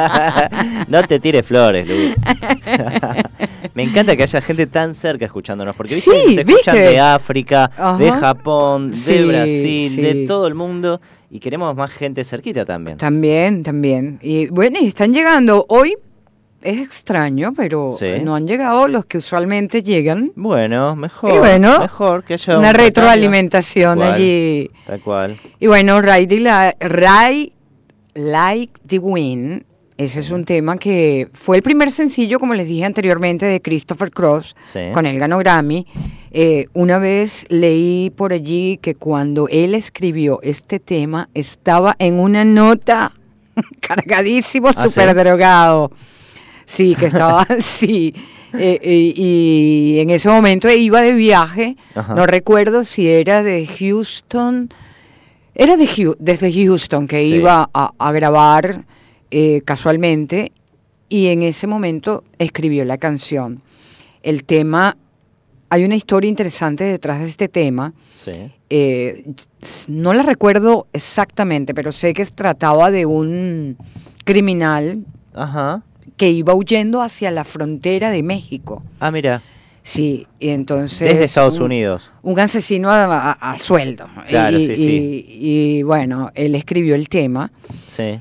no 0.88 1.02
te 1.04 1.18
tires 1.20 1.44
flores, 1.46 1.86
Luis. 1.86 2.14
Me 3.74 3.82
encanta 3.82 4.14
que 4.16 4.22
haya 4.22 4.40
gente 4.40 4.66
tan 4.66 4.94
cerca 4.94 5.24
escuchándonos, 5.24 5.74
porque 5.74 5.94
Sí, 5.94 6.10
¿viste? 6.10 6.34
se 6.34 6.40
escuchan 6.42 6.74
¿viste? 6.74 6.90
de 6.90 7.00
África, 7.00 7.70
de. 7.98 8.12
Japón, 8.12 8.90
de 8.90 8.96
Sí, 8.96 9.22
Brasil, 9.24 9.92
sí. 9.96 10.00
de 10.00 10.26
todo 10.28 10.46
el 10.46 10.54
mundo, 10.54 11.00
y 11.34 11.40
queremos 11.40 11.74
más 11.74 11.90
gente 11.90 12.22
cerquita 12.22 12.64
también. 12.64 12.96
También, 12.96 13.64
también. 13.64 14.20
Y 14.22 14.46
bueno, 14.46 14.78
y 14.80 14.86
están 14.86 15.12
llegando 15.12 15.66
hoy. 15.68 15.96
Es 16.62 16.78
extraño, 16.78 17.52
pero 17.56 17.96
Sí. 17.98 18.20
no 18.22 18.36
han 18.36 18.46
llegado 18.46 18.86
los 18.86 19.04
que 19.06 19.18
usualmente 19.18 19.82
llegan. 19.82 20.30
Bueno, 20.36 20.94
mejor. 20.94 21.34
Y 21.34 21.38
bueno, 21.38 21.80
mejor 21.80 22.22
que 22.22 22.34
haya 22.34 22.56
Una 22.56 22.68
un 22.68 22.74
retroalimentación 22.76 23.98
Tal 23.98 24.12
allí. 24.12 24.70
Tal 24.86 25.00
cual. 25.00 25.36
Y 25.58 25.66
bueno, 25.66 26.00
Ray, 26.00 26.26
de 26.26 26.38
la, 26.38 26.74
Ray 26.78 27.52
Like 28.14 28.72
the 28.86 29.00
Wind, 29.00 29.64
ese 29.96 30.20
es 30.20 30.30
un 30.30 30.44
tema 30.44 30.76
que 30.76 31.28
fue 31.32 31.56
el 31.56 31.62
primer 31.62 31.90
sencillo, 31.90 32.40
como 32.40 32.54
les 32.54 32.66
dije 32.66 32.84
anteriormente, 32.84 33.46
de 33.46 33.60
Christopher 33.62 34.10
Cross, 34.10 34.56
Sí. 34.72 34.80
con 34.92 35.06
él 35.06 35.18
ganó 35.18 35.38
Grammy. 35.38 35.86
Eh, 36.32 36.66
una 36.72 36.98
vez 36.98 37.44
leí 37.48 38.10
por 38.10 38.32
allí 38.32 38.78
que 38.82 38.94
cuando 38.94 39.46
él 39.48 39.74
escribió 39.74 40.40
este 40.42 40.80
tema 40.80 41.28
estaba 41.34 41.94
en 42.00 42.18
una 42.18 42.44
nota 42.44 43.12
cargadísimo, 43.80 44.68
¿Ah, 44.74 44.82
súper 44.88 45.10
sí? 45.10 45.14
drogado. 45.16 45.92
Sí, 46.66 46.96
que 46.98 47.06
estaba, 47.06 47.46
sí. 47.60 48.14
Eh, 48.56 48.78
eh, 48.82 49.12
y 49.16 49.98
en 49.98 50.10
ese 50.10 50.28
momento 50.28 50.70
iba 50.70 51.02
de 51.02 51.12
viaje, 51.12 51.76
Ajá. 51.94 52.14
no 52.14 52.24
recuerdo 52.26 52.84
si 52.84 53.08
era 53.08 53.42
de 53.42 53.66
Houston, 53.66 54.70
era 55.56 55.76
de 55.76 56.14
desde 56.18 56.52
Houston 56.52 57.06
que 57.08 57.18
Sí. 57.20 57.34
iba 57.36 57.68
a, 57.74 57.90
a 57.98 58.12
grabar 58.12 58.84
eh, 59.36 59.62
casualmente 59.64 60.52
y 61.08 61.26
en 61.26 61.42
ese 61.42 61.66
momento 61.66 62.22
escribió 62.38 62.84
la 62.84 62.98
canción. 62.98 63.62
El 64.22 64.44
tema, 64.44 64.96
hay 65.70 65.84
una 65.84 65.96
historia 65.96 66.28
interesante 66.30 66.84
detrás 66.84 67.18
de 67.18 67.26
este 67.26 67.48
tema. 67.48 67.92
Sí. 68.24 68.30
eh, 68.70 69.24
no 69.88 70.14
la 70.14 70.22
recuerdo 70.22 70.86
exactamente, 70.92 71.74
pero 71.74 71.90
sé 71.92 72.14
que 72.14 72.24
trataba 72.26 72.90
de 72.92 73.06
un 73.06 73.76
criminal 74.24 75.04
Ajá. 75.34 75.82
que 76.16 76.30
iba 76.30 76.54
huyendo 76.54 77.02
hacia 77.02 77.30
la 77.32 77.42
frontera 77.44 78.10
de 78.10 78.22
México. 78.22 78.82
Ah, 79.00 79.10
mira, 79.10 79.42
Sí, 79.82 80.26
y 80.40 80.48
entonces... 80.48 81.06
desde 81.10 81.24
Estados 81.24 81.58
un- 81.58 81.64
Unidos. 81.64 82.10
Un 82.22 82.40
asesino 82.40 82.88
a, 82.90 83.04
a- 83.32 83.32
a 83.32 83.58
sueldo. 83.58 84.06
Claro, 84.28 84.58
y, 84.58 84.66
sí, 84.68 84.72
y- 84.72 84.76
sí. 84.76 85.26
y, 85.28 85.82
bueno, 85.82 86.30
él 86.34 86.54
escribió 86.54 86.94
el 86.94 87.10
tema 87.10 87.52
Sí. 87.94 88.18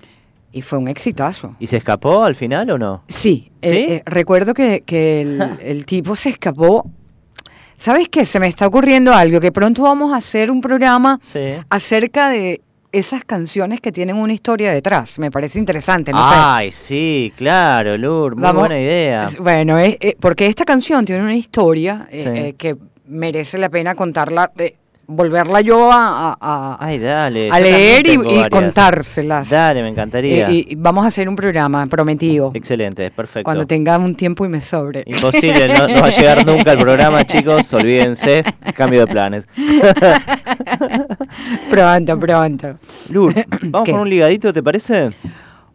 Y 0.54 0.62
fue 0.62 0.78
un 0.80 0.88
exitazo. 0.88 1.56
¿Y 1.60 1.68
se 1.68 1.78
escapó 1.78 2.24
al 2.24 2.36
final 2.36 2.70
o 2.70 2.78
no? 2.78 3.04
Sí, 3.08 3.52
eh, 3.62 3.70
¿Sí? 3.72 3.78
eh, 3.94 4.04
recuerdo 4.06 4.54
que, 4.54 4.82
que 4.86 5.22
el, 5.22 5.42
el 5.62 5.86
tipo 5.86 6.16
se 6.16 6.30
escapó. 6.30 6.90
¿Sabes 7.76 8.08
qué? 8.08 8.26
Se 8.26 8.40
me 8.40 8.48
está 8.48 8.68
ocurriendo 8.68 9.14
algo, 9.14 9.42
que 9.42 9.52
pronto 9.52 9.82
vamos 9.84 10.14
a 10.14 10.18
hacer 10.18 10.50
un 10.52 10.62
programa 10.62 11.20
Sí. 11.26 11.40
acerca 11.70 12.30
de 12.30 12.62
esas 12.92 13.26
canciones 13.26 13.82
que 13.82 13.92
tienen 13.92 14.16
una 14.16 14.34
historia 14.34 14.72
detrás. 14.72 15.18
Me 15.18 15.32
parece 15.32 15.58
interesante, 15.58 16.12
no 16.12 16.24
sé. 16.24 16.36
Ay, 16.38 16.72
sí, 16.72 17.34
claro, 17.36 17.98
Lur, 17.98 18.36
muy 18.36 18.44
Vamos- 18.44 18.60
buena 18.62 18.80
idea. 18.80 19.30
Bueno, 19.40 19.80
es- 19.80 19.98
eh, 20.00 20.16
porque 20.20 20.46
esta 20.46 20.64
canción 20.64 21.04
tiene 21.04 21.24
una 21.24 21.36
historia 21.36 22.08
eh, 22.12 22.24
Sí. 22.24 22.30
eh, 22.40 22.56
que 22.56 22.78
merece 23.08 23.58
la 23.58 23.70
pena 23.70 23.96
contarla, 23.96 24.52
eh, 24.58 24.76
volverla 25.14 25.62
yo 25.62 25.92
a, 25.92 26.32
a- 26.32 26.38
a- 26.40 26.78
Ay, 26.80 27.00
dale. 27.00 27.50
a 27.52 27.60
yo 27.60 27.64
leer 27.66 28.08
y, 28.08 28.50
contárselas. 28.50 29.50
Dale, 29.50 29.82
me 29.82 29.90
encantaría. 29.90 30.48
Eh, 30.50 30.54
y, 30.54 30.66
y 30.74 30.76
vamos 30.76 31.06
a 31.06 31.08
hacer 31.08 31.28
un 31.30 31.36
programa 31.36 31.86
prometido 31.88 32.52
Excelente, 32.54 33.10
perfecto. 33.12 33.44
cuando 33.46 33.66
tenga 33.68 33.98
un 33.98 34.16
tiempo 34.16 34.46
y 34.46 34.50
me 34.50 34.62
sobre. 34.62 35.04
Imposible, 35.06 35.68
no, 35.68 35.88
no 35.88 36.02
va 36.02 36.08
a 36.08 36.10
llegar 36.10 36.44
nunca 36.46 36.74
el 36.74 36.80
programa, 36.80 37.26
chicos, 37.26 37.72
olvídense, 37.74 38.44
cambio 38.76 39.02
de 39.02 39.08
planes. 39.08 39.46
pronto, 41.70 42.20
pronto. 42.20 42.76
Lur, 43.10 43.34
vamos 43.64 43.86
¿Qué? 43.86 43.92
con 43.92 44.02
un 44.02 44.10
ligadito, 44.10 44.54
¿te 44.54 44.64
parece? 44.64 45.12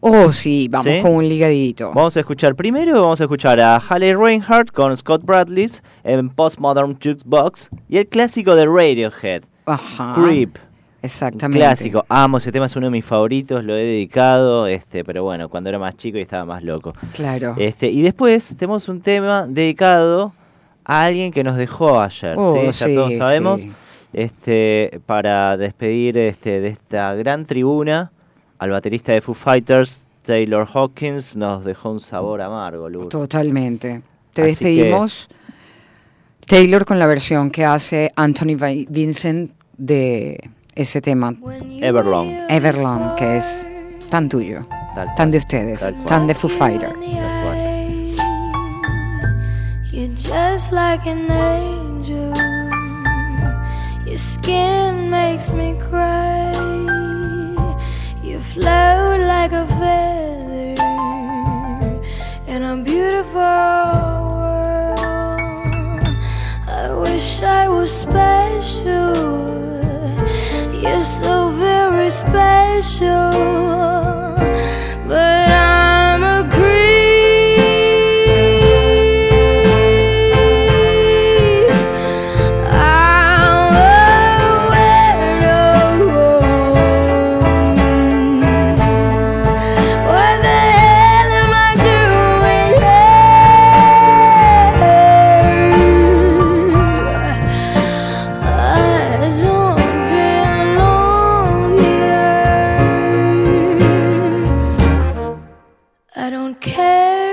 Oh, 0.00 0.30
sí, 0.30 0.68
vamos 0.70 0.86
¿Sí? 0.86 1.00
con 1.02 1.14
un 1.16 1.28
ligadito. 1.28 1.92
Vamos 1.92 2.16
a 2.16 2.20
escuchar 2.20 2.54
primero, 2.54 3.00
vamos 3.00 3.20
a 3.20 3.24
escuchar 3.24 3.60
a 3.60 3.78
Halle 3.80 4.16
Reinhardt 4.16 4.70
con 4.70 4.96
Scott 4.96 5.22
Bradley 5.24 5.66
en 6.04 6.28
Postmodern 6.30 6.94
Jukebox 7.02 7.70
y 7.88 7.96
el 7.98 8.06
clásico 8.06 8.54
de 8.54 8.66
Radiohead, 8.66 9.42
Ajá. 9.66 10.14
Creep. 10.14 10.56
Exactamente. 11.02 11.58
Clásico, 11.64 12.04
amo 12.08 12.38
ese 12.38 12.50
tema, 12.52 12.66
es 12.66 12.76
uno 12.76 12.86
de 12.86 12.90
mis 12.90 13.04
favoritos, 13.04 13.62
lo 13.64 13.74
he 13.76 13.84
dedicado, 13.84 14.66
este, 14.66 15.04
pero 15.04 15.22
bueno, 15.24 15.48
cuando 15.48 15.68
era 15.70 15.78
más 15.78 15.96
chico 15.96 16.18
y 16.18 16.22
estaba 16.22 16.44
más 16.44 16.62
loco. 16.62 16.92
Claro. 17.14 17.54
Este, 17.56 17.88
y 17.88 18.02
después 18.02 18.54
tenemos 18.56 18.88
un 18.88 19.00
tema 19.00 19.46
dedicado 19.48 20.32
a 20.84 21.04
alguien 21.04 21.32
que 21.32 21.42
nos 21.44 21.56
dejó 21.56 22.00
ayer, 22.00 22.34
Oh, 22.36 22.54
¿sí? 22.54 22.66
Ya 22.66 22.72
sí, 22.72 22.94
todos 22.94 23.14
sabemos. 23.16 23.60
Este, 24.12 25.00
para 25.06 25.56
despedir 25.56 26.16
este, 26.18 26.60
de 26.60 26.68
esta 26.68 27.14
gran 27.14 27.44
tribuna, 27.46 28.10
al 28.58 28.70
baterista 28.70 29.12
de 29.12 29.20
Foo 29.20 29.34
Fighters, 29.34 30.06
Taylor 30.22 30.68
Hawkins, 30.72 31.36
nos 31.36 31.64
dejó 31.64 31.90
un 31.90 32.00
sabor 32.00 32.40
amargo, 32.42 32.88
Luz. 32.88 33.08
Totalmente. 33.08 34.02
Te 34.32 34.42
Así 34.42 34.50
despedimos. 34.50 35.28
Taylor 36.46 36.84
con 36.84 36.98
la 36.98 37.06
versión 37.06 37.50
que 37.50 37.64
hace 37.64 38.10
Anthony 38.16 38.56
Vi- 38.56 38.86
Vincent 38.90 39.52
de 39.76 40.50
ese 40.74 41.00
tema, 41.00 41.34
Everlong. 41.80 42.28
Everlong, 42.48 43.14
que 43.16 43.36
es 43.38 43.64
tan 44.10 44.28
tuyo, 44.28 44.66
Tal 44.94 45.14
tan 45.14 45.30
de 45.30 45.38
ustedes, 45.38 45.80
tal 45.80 46.04
tan 46.04 46.26
de 46.26 46.34
Foo 46.34 46.48
Fighter. 46.48 46.88
Tal 46.92 47.42
cual. 47.44 47.58
You're 49.92 50.08
just 50.14 50.72
like 50.72 51.06
an 51.08 51.30
angel. 51.30 52.32
Your 54.06 54.18
skin 54.18 55.10
makes 55.10 55.50
me 55.52 55.76
cry. 55.78 56.97
Float 58.58 59.20
like 59.20 59.52
a 59.52 59.66
feather 59.78 60.74
in 62.48 62.64
a 62.64 62.76
beautiful 62.82 63.38
world. 64.38 64.98
I 66.66 66.92
wish 67.00 67.40
I 67.40 67.68
was 67.68 67.92
special. 67.92 69.14
You're 70.82 71.04
so 71.04 71.50
very 71.52 72.10
special. 72.10 73.28
care. 106.60 107.27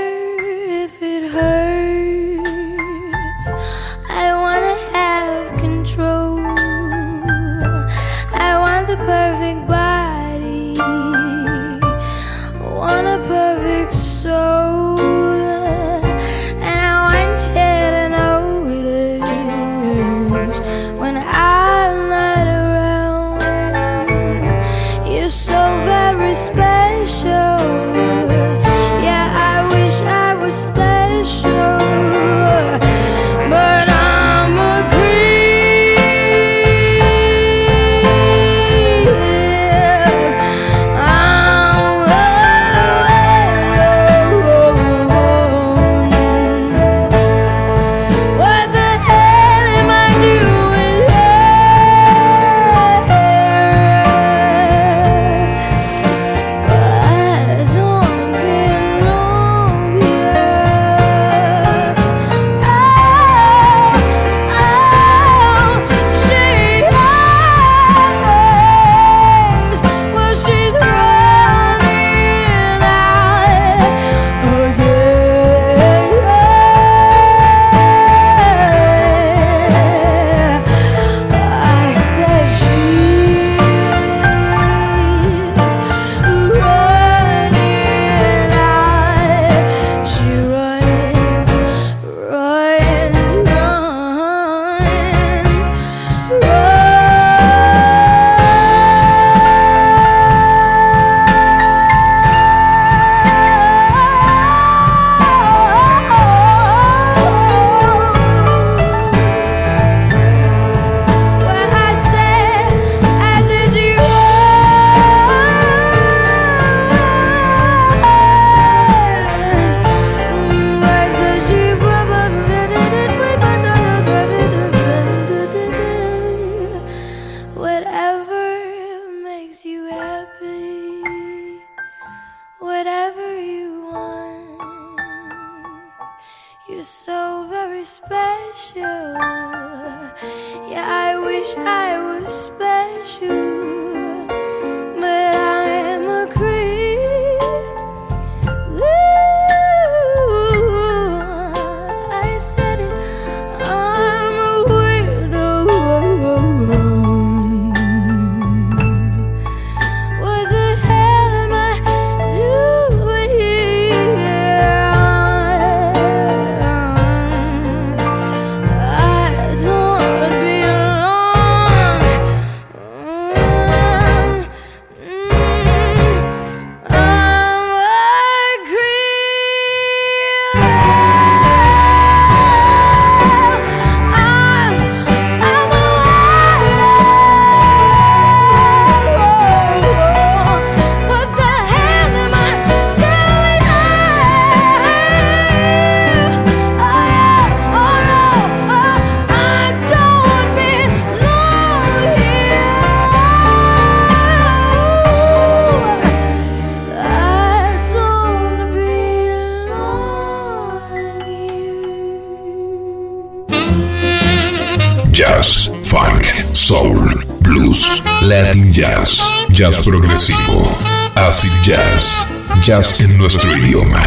Jazz 219.56 219.82
progresivo, 219.82 220.78
acid 221.16 221.53
jazz, 221.64 222.28
jazz 222.62 222.99
en 222.99 223.18
nuestro 223.18 223.49
idioma. 223.56 224.03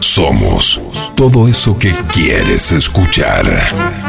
Somos 0.00 0.80
todo 1.14 1.46
eso 1.46 1.78
que 1.78 1.94
quieres 2.12 2.72
escuchar. 2.72 4.07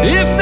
If 0.00 0.37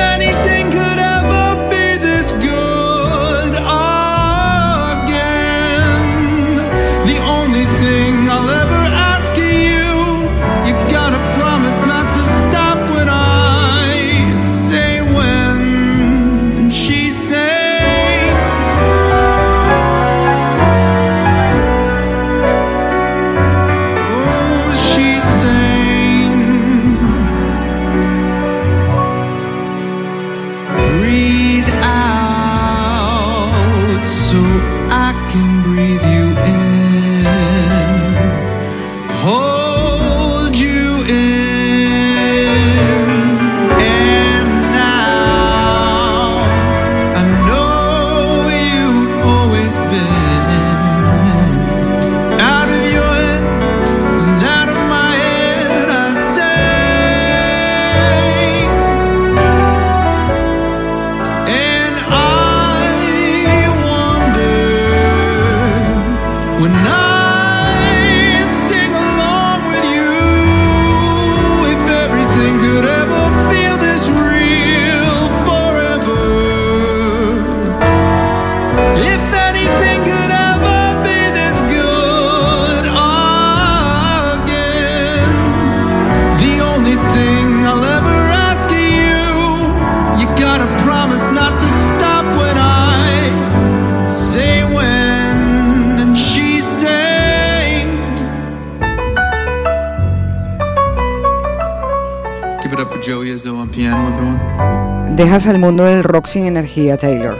sin 106.36 106.44
energía, 106.44 106.98
Taylor. 106.98 107.34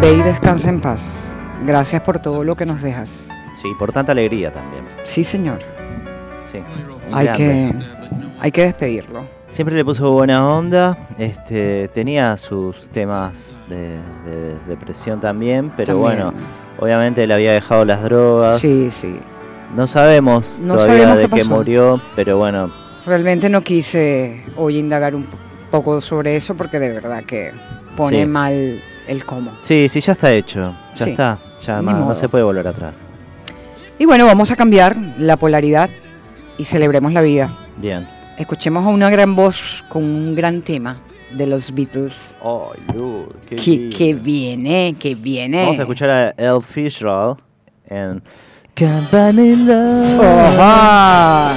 Ve 0.00 0.14
y 0.14 0.22
descansa 0.22 0.70
en 0.70 0.80
paz. 0.80 1.34
Gracias 1.66 2.00
por 2.00 2.18
todo 2.18 2.42
lo 2.44 2.56
que 2.56 2.64
nos 2.64 2.80
dejas. 2.80 3.28
Sí, 3.60 3.68
por 3.78 3.92
tanta 3.92 4.12
alegría 4.12 4.50
también. 4.50 4.84
Sí, 5.04 5.22
señor. 5.22 5.58
Sí. 6.50 6.60
Hay 7.12 7.28
que, 7.34 7.74
hay 8.40 8.50
que 8.50 8.62
despedirlo. 8.62 9.24
Siempre 9.48 9.76
le 9.76 9.84
puso 9.84 10.10
buena 10.12 10.48
onda, 10.48 10.96
este, 11.18 11.88
tenía 11.88 12.38
sus 12.38 12.86
temas 12.86 13.60
de, 13.68 13.98
de 14.24 14.56
depresión 14.66 15.20
también, 15.20 15.70
pero 15.76 15.88
También. 15.88 16.30
bueno, 16.30 16.34
obviamente 16.80 17.26
le 17.26 17.34
había 17.34 17.52
dejado 17.52 17.84
las 17.84 18.02
drogas. 18.02 18.58
Sí, 18.60 18.90
sí. 18.90 19.20
No 19.76 19.86
sabemos 19.86 20.56
No 20.58 20.76
todavía 20.76 21.02
sabemos 21.02 21.18
de 21.18 21.36
qué 21.36 21.44
murió, 21.44 22.00
pero 22.16 22.38
bueno, 22.38 22.70
Realmente 23.04 23.50
no 23.50 23.60
quise 23.60 24.42
hoy 24.56 24.78
indagar 24.78 25.14
un 25.14 25.26
poco 25.70 26.00
sobre 26.00 26.36
eso 26.36 26.54
porque 26.54 26.78
de 26.78 26.92
verdad 26.92 27.24
que 27.24 27.50
pone 27.96 28.20
Sí. 28.20 28.26
mal 28.26 28.82
el 29.08 29.24
cómo. 29.24 29.52
sí, 29.62 29.88
sí, 29.88 30.00
ya 30.00 30.12
está 30.12 30.32
hecho, 30.32 30.74
ya 30.94 31.04
Sí. 31.04 31.10
está, 31.10 31.38
ya 31.64 31.82
más, 31.82 31.96
no 31.98 32.14
se 32.14 32.28
puede 32.28 32.44
volver 32.44 32.66
atrás. 32.68 32.94
Y 33.98 34.04
bueno, 34.06 34.26
vamos 34.26 34.50
a 34.50 34.56
cambiar 34.56 34.96
la 35.18 35.36
polaridad 35.36 35.88
y 36.58 36.64
celebremos 36.64 37.12
la 37.12 37.20
vida. 37.22 37.56
Bien. 37.76 38.06
Escuchemos 38.38 38.84
a 38.84 38.88
una 38.88 39.10
gran 39.10 39.36
voz 39.36 39.84
con 39.88 40.02
un 40.04 40.34
gran 40.34 40.62
tema 40.62 40.96
de 41.32 41.46
los 41.46 41.72
Beatles. 41.74 42.36
Ay, 42.42 42.96
uy, 42.98 43.24
qué 43.48 43.56
Que, 43.56 43.88
que 43.96 44.14
viene, 44.14 44.94
que 44.98 45.14
viene. 45.14 45.62
Vamos 45.62 45.78
a 45.78 45.82
escuchar 45.82 46.10
a 46.10 46.30
El 46.30 46.62
Fitzgerald 46.62 47.38
en 47.88 48.22
Can't 48.74 49.10
Buy 49.10 49.32
Me 49.32 49.56
Love. 49.56 50.20
Oja. 50.20 51.52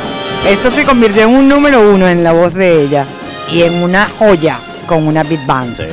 Esto 0.47 0.69
se 0.71 0.85
convirtió 0.85 1.23
en 1.23 1.29
un 1.29 1.47
número 1.49 1.91
uno 1.93 2.07
en 2.07 2.23
la 2.23 2.31
voz 2.33 2.53
de 2.53 2.83
ella 2.83 3.05
y 3.51 3.63
en 3.63 3.81
una 3.81 4.07
joya 4.09 4.59
con 4.85 5.07
una 5.07 5.23
beat 5.23 5.45
band. 5.45 5.75
Sí. 5.75 5.83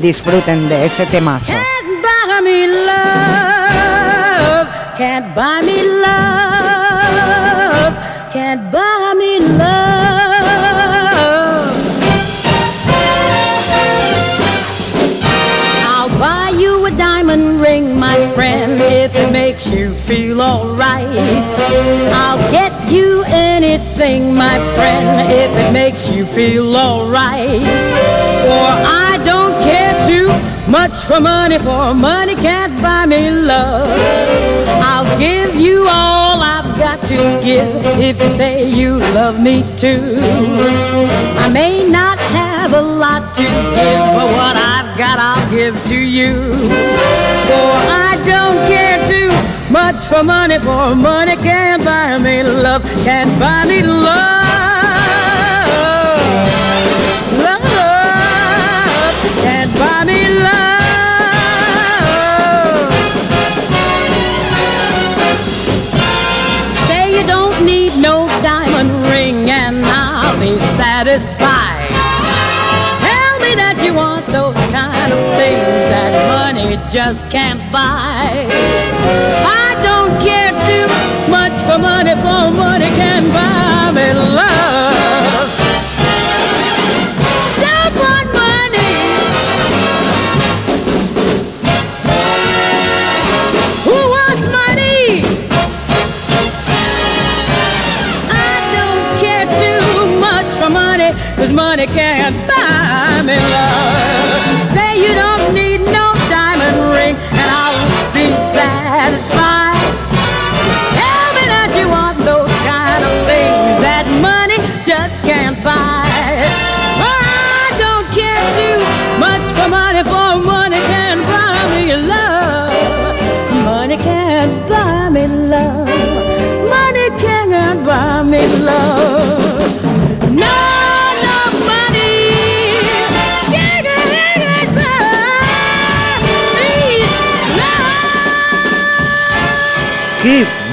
Disfruten 0.00 0.68
de 0.68 0.84
ese 0.86 1.06
temazo. 1.06 1.52
Can't 1.52 2.02
buy 2.02 2.40
me 2.42 2.66
love. 2.66 4.68
Can't 4.96 5.34
buy 5.34 5.60
me 5.62 5.82
love. 6.02 7.94
Can't 8.32 8.70
buy 8.70 9.14
me 9.18 9.40
love. 9.40 9.62
I'll 15.84 16.08
buy 16.18 16.50
you 16.58 16.84
a 16.86 16.90
diamond 16.90 17.60
ring, 17.60 17.98
my 17.98 18.28
friend, 18.34 18.80
if 18.80 19.14
it 19.14 19.30
makes 19.32 19.66
you 19.66 19.92
feel 20.06 20.40
alright. 20.40 21.06
I'll 22.12 22.38
get 22.50 22.72
you 22.90 23.22
anything, 23.26 24.34
my 24.34 24.58
friend, 24.74 25.30
if 25.30 25.50
it 25.56 25.72
makes 25.72 26.08
you 26.10 26.24
feel 26.26 26.76
alright. 26.76 28.31
For 28.52 28.72
I 29.08 29.12
don't 29.24 29.54
care 29.68 29.94
too 30.10 30.28
much 30.70 30.96
for 31.08 31.20
money, 31.20 31.58
for 31.58 31.94
money 31.94 32.34
can't 32.34 32.74
buy 32.82 33.06
me 33.06 33.30
love. 33.30 33.88
I'll 34.90 35.10
give 35.18 35.54
you 35.54 35.86
all 35.88 36.36
I've 36.56 36.70
got 36.84 37.00
to 37.12 37.20
give 37.48 37.84
if 38.08 38.20
you 38.20 38.28
say 38.40 38.68
you 38.68 38.98
love 39.18 39.40
me 39.40 39.56
too. 39.78 40.18
I 41.44 41.48
may 41.48 41.88
not 41.88 42.18
have 42.18 42.74
a 42.74 42.82
lot 42.82 43.22
to 43.36 43.42
give, 43.42 44.06
but 44.18 44.28
what 44.38 44.56
I've 44.74 44.90
got 44.98 45.16
I'll 45.28 45.50
give 45.50 45.74
to 45.92 45.98
you. 46.18 46.34
For 47.48 47.72
I 48.08 48.12
don't 48.32 48.60
care 48.72 48.98
too 49.12 49.32
much 49.72 50.00
for 50.10 50.22
money, 50.22 50.58
for 50.58 50.94
money 50.94 51.36
can't 51.36 51.82
buy 51.82 52.18
me 52.18 52.42
love, 52.42 52.84
can't 53.06 53.32
buy 53.40 53.64
me 53.64 53.82
love. 53.82 54.71
Buy 60.02 60.12
me 60.12 60.28
love. 60.28 60.52
Say 66.88 67.18
you 67.18 67.26
don't 67.26 67.64
need 67.64 67.92
no 68.00 68.26
diamond 68.42 68.90
ring 69.06 69.50
and 69.50 69.84
I'll 69.84 70.38
be 70.40 70.58
satisfied. 70.76 71.90
Tell 73.06 73.38
me 73.40 73.54
that 73.54 73.80
you 73.84 73.94
want 73.94 74.26
those 74.26 74.54
kind 74.72 75.12
of 75.12 75.20
things 75.38 75.78
that 75.92 76.12
money 76.28 76.78
just 76.90 77.30
can't 77.30 77.60
buy. 77.70 78.48
I 79.46 79.74
don't 79.86 80.12
care 80.26 80.52
too 80.68 80.86
much 81.30 81.54
for 81.66 81.78
money, 81.78 82.14
for 82.16 82.50
money 82.50 82.90
can 82.98 83.28
buy 83.30 83.92
me 83.92 84.12
love. 84.34 84.71
Satisfied. 108.62 109.51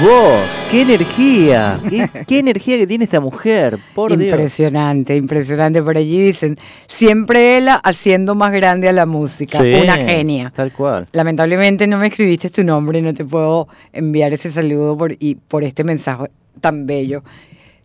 ¡Qué 0.00 0.06
voz! 0.06 0.68
¡Qué 0.70 0.82
energía! 0.82 1.80
¿Qué, 1.88 2.08
qué 2.26 2.38
energía 2.38 2.78
que 2.78 2.86
tiene 2.86 3.04
esta 3.04 3.20
mujer! 3.20 3.78
Por 3.94 4.16
Dios. 4.16 4.30
Impresionante, 4.30 5.16
impresionante. 5.16 5.82
Por 5.82 5.96
allí 5.96 6.22
dicen, 6.22 6.56
siempre 6.86 7.58
ella 7.58 7.80
haciendo 7.82 8.34
más 8.34 8.52
grande 8.52 8.88
a 8.88 8.92
la 8.92 9.06
música. 9.06 9.62
Sí, 9.62 9.72
Una 9.72 9.96
genia. 9.96 10.52
Tal 10.54 10.72
cual. 10.72 11.06
Lamentablemente 11.12 11.86
no 11.86 11.98
me 11.98 12.06
escribiste 12.06 12.50
tu 12.50 12.64
nombre 12.64 12.98
y 13.00 13.02
no 13.02 13.12
te 13.12 13.24
puedo 13.24 13.68
enviar 13.92 14.32
ese 14.32 14.50
saludo 14.50 14.96
por, 14.96 15.12
y 15.18 15.34
por 15.34 15.64
este 15.64 15.84
mensaje 15.84 16.30
tan 16.60 16.86
bello 16.86 17.22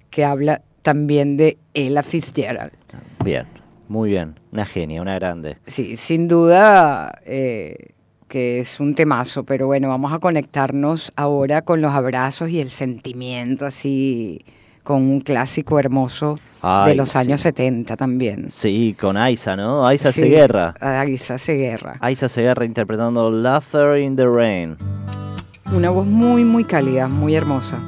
que 0.10 0.24
habla 0.24 0.62
también 0.82 1.38
de 1.38 1.58
Ella 1.74 2.04
Fitzgerald. 2.04 2.72
Bien, 3.24 3.46
muy 3.88 4.12
bien. 4.12 4.36
Una 4.52 4.66
genia, 4.66 5.02
una 5.02 5.16
grande. 5.16 5.58
Sí, 5.68 5.98
sin 5.98 6.28
duda 6.28 7.20
eh, 7.26 7.95
que 8.28 8.60
es 8.60 8.80
un 8.80 8.96
temazo, 8.96 9.44
pero 9.44 9.68
bueno, 9.68 9.88
vamos 9.90 10.12
a 10.14 10.20
conectarnos 10.20 11.12
ahora 11.16 11.62
con 11.62 11.82
los 11.82 11.94
abrazos 11.94 12.50
y 12.50 12.60
el 12.60 12.72
sentimiento 12.72 13.66
así, 13.66 14.44
con 14.84 15.04
un 15.04 15.22
clásico 15.22 15.80
hermoso 15.80 16.34
de 16.34 16.40
Ay, 16.62 16.96
los 16.96 17.10
sí. 17.10 17.18
años 17.20 17.42
70 17.42 17.96
también. 17.98 18.50
Sí, 18.50 18.96
con 19.00 19.18
Aiza, 19.18 19.56
¿no? 19.56 19.86
Aiza 19.86 20.12
Sí, 20.12 20.22
Seguerra. 20.22 20.74
Aiza 20.80 21.38
Seguerra. 21.38 21.98
Aiza 22.02 22.28
Seguerra 22.30 22.66
interpretando 22.66 23.30
Laughter 23.32 23.98
in 24.00 24.16
the 24.16 24.26
Rain. 24.26 24.76
Una 25.74 25.90
voz 25.90 26.06
muy, 26.08 26.44
muy 26.44 26.64
cálida, 26.64 27.08
muy 27.08 27.36
hermosa. 27.36 27.80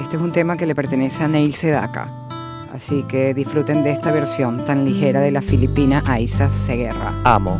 Este 0.00 0.16
es 0.16 0.22
un 0.22 0.32
tema 0.32 0.56
que 0.56 0.66
le 0.66 0.74
pertenece 0.74 1.24
a 1.24 1.28
Neil 1.28 1.54
Sedaka. 1.54 2.08
Así 2.74 3.04
que 3.08 3.34
disfruten 3.34 3.82
de 3.82 3.90
esta 3.92 4.12
versión 4.12 4.64
tan 4.64 4.84
ligera 4.84 5.20
de 5.20 5.30
la 5.32 5.42
filipina 5.42 6.02
Aiza 6.06 6.48
Seguerra. 6.48 7.12
Amo. 7.24 7.58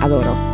Adoro. 0.00 0.53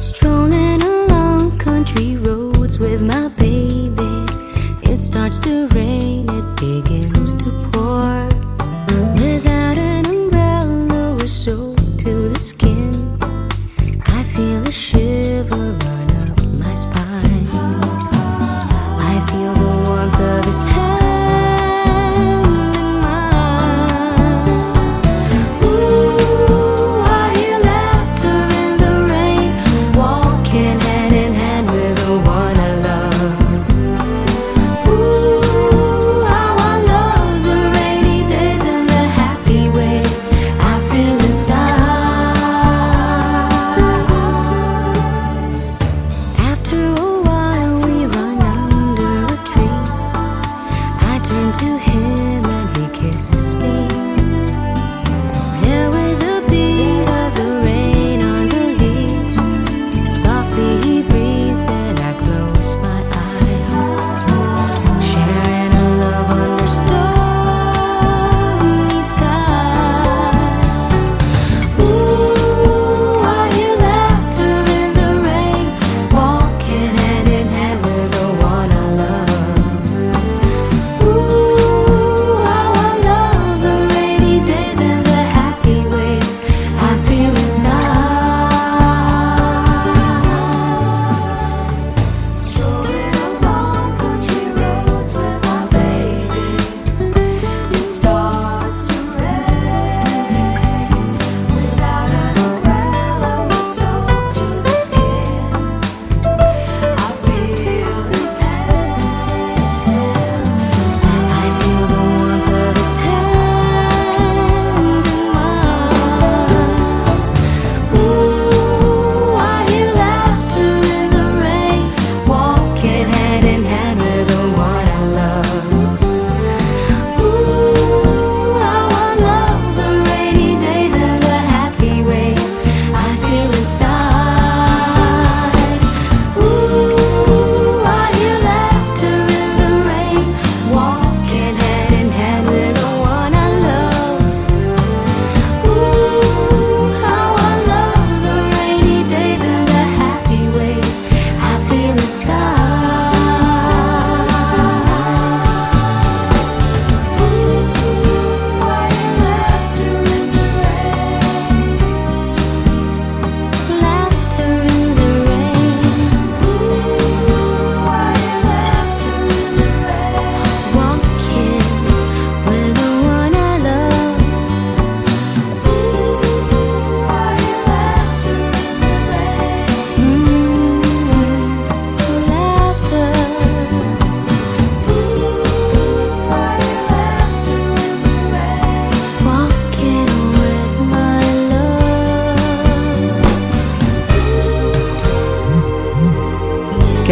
Strolling 0.00 0.82
along 0.82 1.58
country 1.58 2.16
roads 2.16 2.78
with 2.78 3.02
my 3.02 3.28
baby. 3.28 4.26
It 4.82 5.00
starts 5.02 5.38
to 5.40 5.68
rain, 5.68 5.91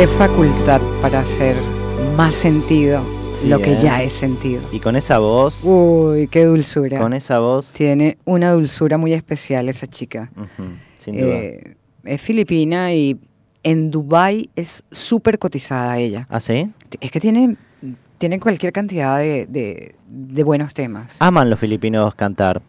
qué 0.00 0.06
facultad 0.06 0.80
para 1.02 1.20
hacer 1.20 1.54
más 2.16 2.34
sentido 2.34 3.02
Sí, 3.42 3.48
lo 3.50 3.58
que 3.58 3.74
¿eh? 3.74 3.78
ya 3.82 4.02
es 4.02 4.14
sentido. 4.14 4.62
Y 4.72 4.80
con 4.80 4.96
esa 4.96 5.18
voz, 5.18 5.62
Uy, 5.62 6.26
qué 6.28 6.46
dulzura. 6.46 6.98
con 6.98 7.12
esa 7.12 7.38
voz, 7.38 7.74
Tiene 7.74 8.16
una 8.24 8.50
dulzura 8.52 8.96
muy 8.96 9.12
especial 9.12 9.68
esa 9.68 9.86
chica. 9.86 10.30
sin 10.98 11.16
duda. 11.16 11.26
Eh, 11.36 11.76
es 12.04 12.20
filipina 12.22 12.94
y 12.94 13.18
en 13.62 13.90
Dubai 13.90 14.48
es 14.56 14.82
súper 14.90 15.38
cotizada 15.38 15.98
ella. 15.98 16.26
¿Ah, 16.30 16.40
sí? 16.40 16.70
Es 17.02 17.10
que 17.10 17.20
tiene, 17.20 17.56
tiene 18.16 18.40
cualquier 18.40 18.72
cantidad 18.72 19.18
de, 19.18 19.44
de- 19.44 19.94
de 20.08 20.42
buenos 20.44 20.72
temas. 20.72 21.16
Aman 21.20 21.50
los 21.50 21.58
filipinos 21.60 22.14
cantar. 22.14 22.62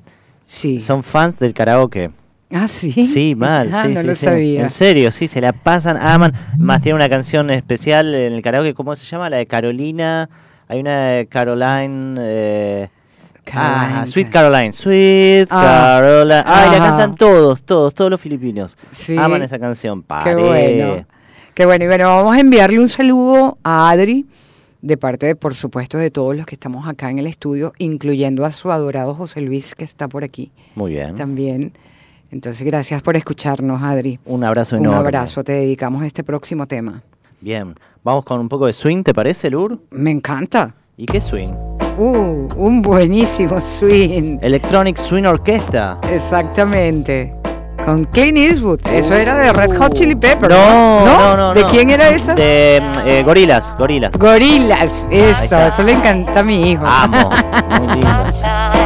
sí. 0.44 0.82
Son 0.82 1.02
fans 1.02 1.40
del 1.40 1.54
karaoke. 1.54 2.12
Ah, 2.54 2.68
sí. 2.68 2.92
Sí, 2.92 3.36
mal. 3.36 3.70
Ah, 3.74 3.84
sí, 3.88 3.94
no 3.94 4.02
sí, 4.02 4.08
lo 4.08 4.16
sí. 4.16 4.26
sabía. 4.26 4.62
En 4.62 4.70
serio, 4.70 5.12
sí, 5.12 5.28
se 5.28 5.42
la 5.42 5.54
pasan, 5.54 5.98
aman. 5.98 6.34
Más 6.58 6.82
tiene 6.82 6.96
una 6.96 7.10
canción 7.10 7.50
especial 7.50 8.14
en 8.16 8.34
el 8.34 8.42
karaoke, 8.42 8.74
¿cómo 8.74 8.96
se 8.96 9.06
llama? 9.06 9.30
La 9.30 9.38
de 9.38 9.46
Carolina. 9.48 10.30
Hay 10.68 10.80
una 10.80 11.08
de 11.10 11.28
Caroline. 11.28 12.16
eh, 12.20 12.90
Caroline, 13.44 13.94
ah, 14.00 14.06
Sweet 14.08 14.28
Ca- 14.30 14.42
Caroline. 14.42 14.72
Sweet 14.74 15.48
Ah, 15.50 15.98
Caroline. 16.00 16.44
Ay, 16.46 16.70
la 16.70 16.76
ajá. 16.78 16.86
cantan 16.90 17.16
todos, 17.16 17.62
todos, 17.64 17.94
todos 17.94 18.12
los 18.12 18.22
filipinos. 18.22 18.78
Sí. 18.92 19.18
Aman 19.18 19.42
esa 19.42 19.58
canción. 19.60 20.02
Qué 20.02 20.08
Paré. 20.08 20.36
bueno. 20.36 21.06
Qué 21.54 21.66
bueno. 21.66 21.84
Y 21.84 21.88
bueno, 21.88 22.06
vamos 22.06 22.36
a 22.36 22.40
enviarle 22.40 22.80
un 22.80 22.88
saludo 22.88 23.58
a 23.64 23.90
Adri, 23.90 24.26
de 24.82 24.96
parte, 24.98 25.26
de, 25.26 25.36
por 25.36 25.54
supuesto, 25.56 25.98
de 25.98 26.10
todos 26.12 26.36
los 26.36 26.46
que 26.46 26.56
estamos 26.56 26.88
acá 26.88 27.10
en 27.10 27.20
el 27.20 27.28
estudio, 27.28 27.74
incluyendo 27.78 28.46
a 28.46 28.52
su 28.52 28.72
adorado 28.72 29.14
José 29.16 29.42
Luis, 29.42 29.76
que 29.76 29.84
está 29.84 30.08
por 30.08 30.24
aquí 30.24 30.52
Muy 30.76 30.92
bien. 30.92 31.16
también. 31.16 31.74
Entonces, 32.32 32.66
gracias 32.66 33.02
por 33.02 33.18
escucharnos, 33.18 33.82
Adri. 33.84 34.20
Un 34.26 34.44
abrazo 34.44 34.76
Un 34.78 34.84
enorme. 34.84 35.00
abrazo, 35.00 35.44
te 35.44 35.52
dedicamos 35.54 36.04
este 36.04 36.24
próximo 36.24 36.66
tema. 36.66 37.04
Bien. 37.42 37.76
Vamos 38.04 38.26
con 38.26 38.40
un 38.40 38.50
poco 38.50 38.66
de 38.66 38.74
swing, 38.74 39.04
¿te 39.04 39.14
parece, 39.14 39.50
Lur? 39.50 39.80
Me 39.92 40.10
encanta. 40.12 40.74
¿Y 40.98 41.06
qué 41.06 41.20
swing? 41.22 41.50
Uh, 41.98 42.48
un 42.56 42.82
buenísimo 42.82 43.60
swing. 43.60 44.40
Electronic 44.42 44.98
Swing 44.98 45.26
Orquesta. 45.26 46.00
Exactamente. 46.12 47.34
Con 47.84 48.06
Clint 48.06 48.38
Eastwood. 48.38 48.80
Eso 48.88 49.14
era 49.16 49.38
de 49.38 49.52
Red 49.52 49.78
Hot 49.78 49.94
Chili 49.94 50.16
Peppers. 50.16 50.54
No, 50.54 51.06
no, 51.06 51.38
no. 51.38 51.54
¿De 51.54 51.62
no. 51.62 51.68
quién 51.70 51.90
era 51.90 52.10
esa? 52.10 52.34
De 52.34 52.78
eh, 53.06 53.24
Gorilas, 53.24 53.74
Gorilas. 53.78 54.12
Gorilas. 54.18 55.06
Eso, 55.12 55.58
eso 55.68 55.84
le 55.84 55.94
encanta 55.94 56.40
a 56.40 56.44
mi 56.44 56.72
hijo. 56.72 56.84
Amo. 56.86 57.30
Muy 57.80 57.88
lindo. 57.96 58.81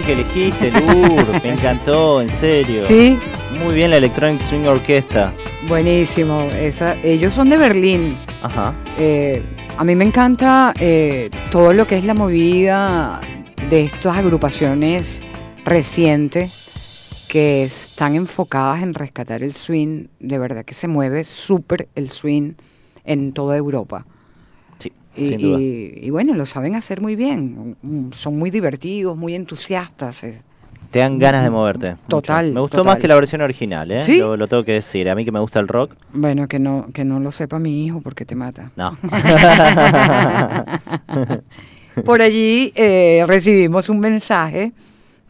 Que 0.00 0.12
elegiste, 0.12 0.70
Lur. 0.70 1.42
Me 1.42 1.50
encantó, 1.52 2.22
en 2.22 2.28
serio. 2.30 2.84
Sí, 2.86 3.18
Muy 3.62 3.74
bien 3.74 3.90
la 3.90 3.98
Electronic 3.98 4.40
Swing 4.40 4.66
Orquesta. 4.66 5.32
buenísimo. 5.68 6.42
Esa, 6.52 6.96
ellos 7.02 7.32
son 7.34 7.50
de 7.50 7.56
Berlín. 7.58 8.16
Ajá. 8.42 8.74
Eh, 8.98 9.42
a 9.76 9.84
mí 9.84 9.94
me 9.94 10.04
encanta 10.04 10.72
eh, 10.80 11.28
todo 11.50 11.72
lo 11.72 11.86
que 11.86 11.98
es 11.98 12.04
la 12.04 12.14
movida 12.14 13.20
de 13.68 13.82
estas 13.84 14.16
agrupaciones 14.16 15.22
recientes 15.64 16.70
que 17.28 17.62
están 17.64 18.14
enfocadas 18.14 18.82
en 18.82 18.94
rescatar 18.94 19.42
el 19.42 19.54
swing. 19.54 20.06
De 20.20 20.38
verdad 20.38 20.64
que 20.64 20.74
se 20.74 20.88
mueve 20.88 21.24
súper 21.24 21.88
el 21.94 22.10
swing 22.10 22.52
en 23.04 23.32
toda 23.32 23.56
Europa. 23.56 24.06
Y, 25.14 26.08
bueno, 26.10 26.34
lo 26.34 26.46
saben 26.46 26.74
hacer 26.74 27.00
muy 27.00 27.16
bien. 27.16 27.76
Mm, 27.82 28.12
Son 28.12 28.38
muy 28.38 28.50
divertidos, 28.50 29.16
muy 29.16 29.34
entusiastas. 29.34 30.24
Te 30.90 30.98
dan 30.98 31.18
ganas 31.18 31.44
de 31.44 31.50
moverte. 31.50 31.90
mucho. 31.92 32.02
Total, 32.08 32.52
Me 32.52 32.60
gustó 32.60 32.78
total. 32.78 32.94
más 32.94 33.00
que 33.00 33.08
la 33.08 33.14
versión 33.14 33.40
original, 33.40 33.90
¿eh? 33.92 34.00
¿Sí? 34.00 34.18
Lo, 34.18 34.36
lo 34.36 34.46
tengo 34.46 34.64
que 34.64 34.72
decir. 34.72 35.08
A 35.08 35.14
mí 35.14 35.24
que 35.24 35.32
me 35.32 35.40
gusta 35.40 35.58
el 35.60 35.68
rock. 35.68 35.94
Bueno, 36.12 36.48
que 36.48 36.58
no, 36.58 36.86
que 36.92 37.04
no 37.04 37.18
lo 37.20 37.30
sepa 37.32 37.58
mi 37.58 37.86
hijo 37.86 38.00
porque 38.00 38.24
te 38.26 38.34
mata. 38.34 38.70
No. 38.76 38.96
Por 42.04 42.22
allí 42.22 42.72
eh, 42.74 43.24
recibimos 43.26 43.88
un 43.88 44.00
mensaje 44.00 44.72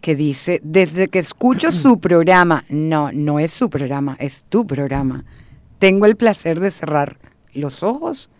que 0.01 0.15
dice, 0.17 0.61
desde 0.65 1.09
que 1.09 1.19
escucho 1.19 1.71
su 1.73 1.99
programa, 2.01 2.65
no, 2.69 3.11
no 3.13 3.39
es 3.39 3.53
su 3.53 3.69
programa, 3.71 4.17
es 4.21 4.45
tu 4.49 4.67
programa, 4.67 5.25
tengo 5.79 6.07
el 6.07 6.17
placer 6.17 6.61
de 6.61 6.71
cerrar 6.71 7.19
los 7.55 7.83
ojos 7.83 8.31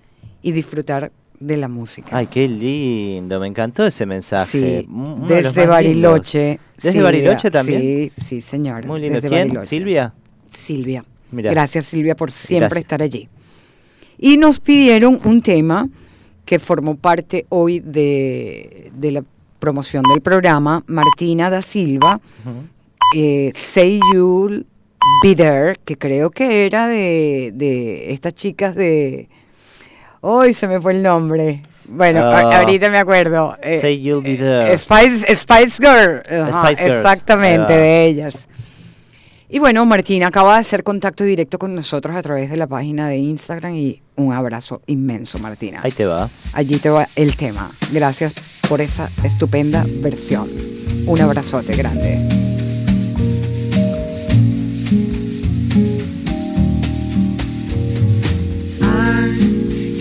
y 0.41 0.53
disfrutar 0.53 1.13
de 1.47 1.57
la 1.57 1.69
música. 1.69 2.17
Ay, 2.17 2.27
qué 2.27 2.47
lindo. 2.49 3.39
Me 3.41 3.47
encantó 3.47 3.87
ese 3.87 4.07
mensaje. 4.07 4.81
Sí, 4.83 4.89
uno 4.91 5.27
desde 5.27 5.67
Bariloche. 5.67 6.59
¿Desde 6.77 6.91
Silvia, 6.93 7.05
Bariloche 7.05 7.51
también? 7.51 7.81
Sí, 7.81 8.13
sí, 8.27 8.41
señor. 8.41 8.87
Muy 8.87 9.01
lindo. 9.01 9.17
desde 9.17 9.29
¿Quién? 9.29 9.49
Bariloche. 9.49 9.67
¿Silvia? 9.69 10.15
Silvia. 10.47 11.05
Gracias 11.33 11.87
Silvia 11.87 12.15
por 12.15 12.31
siempre 12.31 12.69
Gracias. 12.69 12.81
estar 12.83 13.03
allí. 13.03 13.29
Y 14.19 14.37
nos 14.37 14.61
pidieron 14.61 15.19
un 15.25 15.41
tema 15.41 15.89
que 16.45 16.59
formó 16.59 16.97
parte 16.97 17.47
hoy 17.49 17.81
de, 17.81 18.91
de 18.95 19.13
la 19.13 19.25
promoción 19.59 20.03
del 20.05 20.21
programa, 20.21 20.85
Martina 20.87 21.49
da 21.49 21.63
Silva, 21.63 22.21
eh, 23.17 23.53
Say 23.55 24.01
You'll 24.13 24.67
Be 25.23 25.35
There, 25.37 25.77
que 25.85 25.97
creo 25.97 26.31
que 26.31 26.67
era 26.67 26.87
de, 26.89 27.53
de 27.55 28.13
estas 28.13 28.35
chicas 28.35 28.75
de... 28.75 29.29
Hoy 30.25 30.55
se 30.55 30.69
me 30.69 30.81
fue 30.81 30.93
el 30.93 31.03
nombre. 31.03 31.63
Bueno, 31.85 32.21
Ah. 32.25 32.61
ahorita 32.61 32.89
me 32.89 32.99
acuerdo. 32.99 33.57
Eh, 33.61 33.81
Say 33.81 34.01
You'll 34.01 34.23
Be 34.23 34.35
eh, 34.35 34.37
There. 34.39 34.79
Spice, 34.79 35.37
Spice 35.37 35.77
Girl. 35.83 36.23
Spice 36.53 36.83
Girls. 36.83 36.97
Exactamente, 36.97 37.73
va. 37.73 37.79
de 37.79 38.07
ellas. 38.07 38.47
Y 39.49 39.59
bueno, 39.59 39.85
Martina 39.85 40.29
acaba 40.29 40.55
de 40.55 40.61
hacer 40.61 40.83
contacto 40.85 41.25
directo 41.25 41.59
con 41.59 41.75
nosotros 41.75 42.17
a 42.17 42.23
través 42.23 42.49
de 42.51 42.57
la 42.57 42.67
página 42.67 43.09
de 43.09 43.17
Instagram 43.19 43.75
y 43.75 44.01
un 44.17 44.33
abrazo 44.33 44.81
inmenso, 44.87 45.39
Martina. 45.41 45.81
Ahí 45.83 45.91
te 45.91 46.07
va. 46.07 46.31
Allí 46.55 46.79
te 46.79 46.89
va 46.89 47.07
el 47.17 47.37
tema. 47.37 47.71
Gracias 47.93 48.33
por 48.69 48.81
esa 48.81 49.11
estupenda 49.25 49.85
versión. 50.01 50.49
Un 51.07 51.21
abrazote 51.21 51.77
grande. 51.77 52.52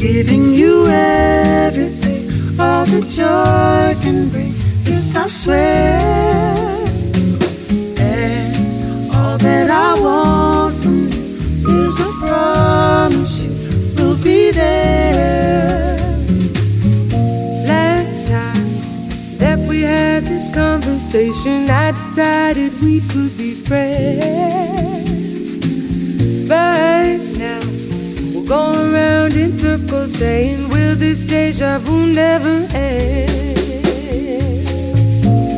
Giving 0.02 0.52
you 0.52 0.88
everything, 0.88 2.60
all 2.60 2.84
the 2.86 3.02
joy 3.02 3.96
can 4.02 4.30
bring. 4.30 4.52
This 4.84 5.16
I 5.16 5.28
swear, 5.28 6.00
and 8.00 8.58
all 9.14 9.38
that 9.38 9.70
I 9.70 9.94
want 10.02 10.76
from 10.78 11.08
you 11.08 11.86
is 11.86 12.00
a 12.00 12.12
promise 12.26 13.44
you 13.44 13.52
will 13.98 14.18
be 14.24 14.50
there. 14.50 15.98
Last 17.68 18.28
time 18.28 18.70
that 19.38 19.60
we 19.70 19.82
had 19.82 20.24
this 20.24 20.52
conversation, 20.52 21.70
I 21.70 21.92
decided 21.92 22.74
we 22.82 23.02
could 23.02 23.38
be 23.38 23.54
friends. 23.54 24.02
But 26.48 27.20
now 27.38 27.62
we're 28.42 28.48
going 28.48 28.94
around 28.94 29.34
in 29.34 29.54
circles 29.54 30.14
saying, 30.14 30.70
Will 30.70 30.96
this 30.96 31.26
deja 31.26 31.80
vu 31.80 32.06
never 32.08 32.66
end? 32.74 33.32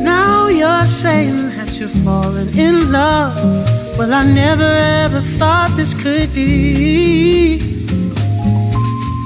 Now 0.04 0.48
you're 0.48 0.86
saying 0.86 1.50
that 1.56 1.78
you're 1.78 1.88
falling 1.88 2.56
in 2.56 2.92
love. 2.92 3.98
Well, 3.98 4.12
I 4.12 4.24
never 4.24 4.64
ever 4.64 5.20
thought 5.38 5.72
this 5.76 5.94
could 5.94 6.34
be. 6.34 7.58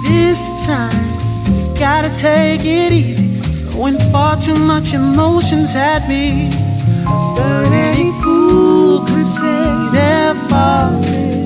This 0.07 0.65
time, 0.65 0.93
you 1.47 1.75
gotta 1.79 2.15
take 2.15 2.65
it 2.65 2.93
easy. 2.93 3.29
When 3.77 3.99
far 4.13 4.37
too 4.41 4.57
much 4.57 4.93
emotions 4.93 5.73
had 5.73 6.09
me. 6.09 6.51
But 7.35 7.73
any 7.73 8.11
fool 8.23 9.01
could 9.07 9.25
say 9.25 9.65
they're 9.93 10.35
falling. 10.49 11.38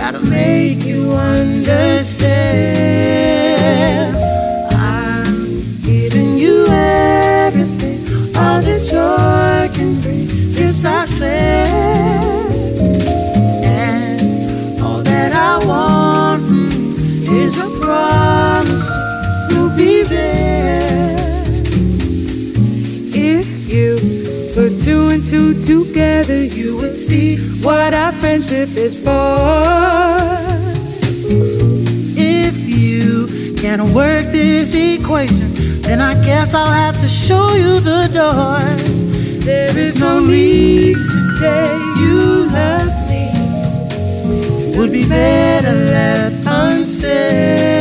Gotta 0.00 0.20
make 0.20 0.82
you 0.82 1.12
understand. 1.12 2.16
I'm 4.72 5.60
giving 5.82 6.38
you 6.38 6.64
everything, 6.68 8.00
all 8.34 8.62
that 8.62 8.82
joy 8.82 9.68
can 9.76 10.00
bring. 10.00 10.26
This 10.54 10.84
I 10.86 11.04
swear, 11.04 11.66
two 25.30 25.62
together, 25.62 26.42
you 26.42 26.76
would 26.76 26.96
see 26.96 27.36
what 27.62 27.94
our 27.94 28.10
friendship 28.10 28.68
is 28.70 28.98
for. 28.98 29.62
If 32.18 32.56
you 32.68 33.54
can 33.54 33.94
work 33.94 34.24
this 34.32 34.74
equation, 34.74 35.54
then 35.82 36.00
I 36.00 36.14
guess 36.24 36.52
I'll 36.52 36.66
have 36.66 36.98
to 36.98 37.08
show 37.08 37.54
you 37.54 37.78
the 37.78 38.08
door. 38.12 38.58
There 39.44 39.78
is 39.78 40.00
no 40.00 40.18
need 40.18 40.96
to 40.96 41.20
say 41.38 41.62
you 42.00 42.50
love 42.50 42.92
me. 43.08 43.30
It 44.72 44.76
would 44.76 44.90
be 44.90 45.08
better 45.08 45.72
left 45.72 46.44
unsaid. 46.44 47.79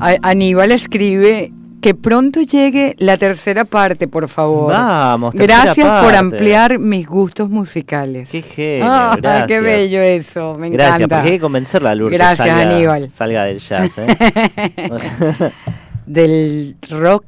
A- 0.00 0.16
Aníbal 0.22 0.72
escribe 0.72 1.52
que 1.80 1.94
pronto 1.94 2.40
llegue 2.42 2.96
la 2.98 3.16
tercera 3.18 3.64
parte, 3.64 4.08
por 4.08 4.28
favor. 4.28 4.72
Vamos, 4.72 5.32
tercera 5.32 5.62
Gracias 5.64 6.04
por 6.04 6.14
ampliar 6.16 6.78
mis 6.80 7.06
gustos 7.06 7.48
musicales. 7.48 8.28
Qué 8.30 8.42
genio, 8.42 8.86
Ah, 8.88 9.12
qué 9.14 9.20
gracias. 9.20 9.62
bello 9.62 10.00
eso, 10.02 10.54
me 10.58 10.70
Gracias, 10.70 10.96
encanta. 10.96 11.16
porque 11.16 11.30
hay 11.32 11.36
que 11.38 11.42
convencerla 11.42 11.90
a 11.90 11.94
Lourdes 11.94 12.18
Gracias, 12.18 12.48
que 12.48 12.52
salga, 12.54 12.74
Aníbal. 12.74 13.10
salga 13.12 13.44
del 13.44 13.58
jazz. 13.60 13.92
¿eh? 13.98 14.06
Del 16.06 16.76
rock 16.90 17.24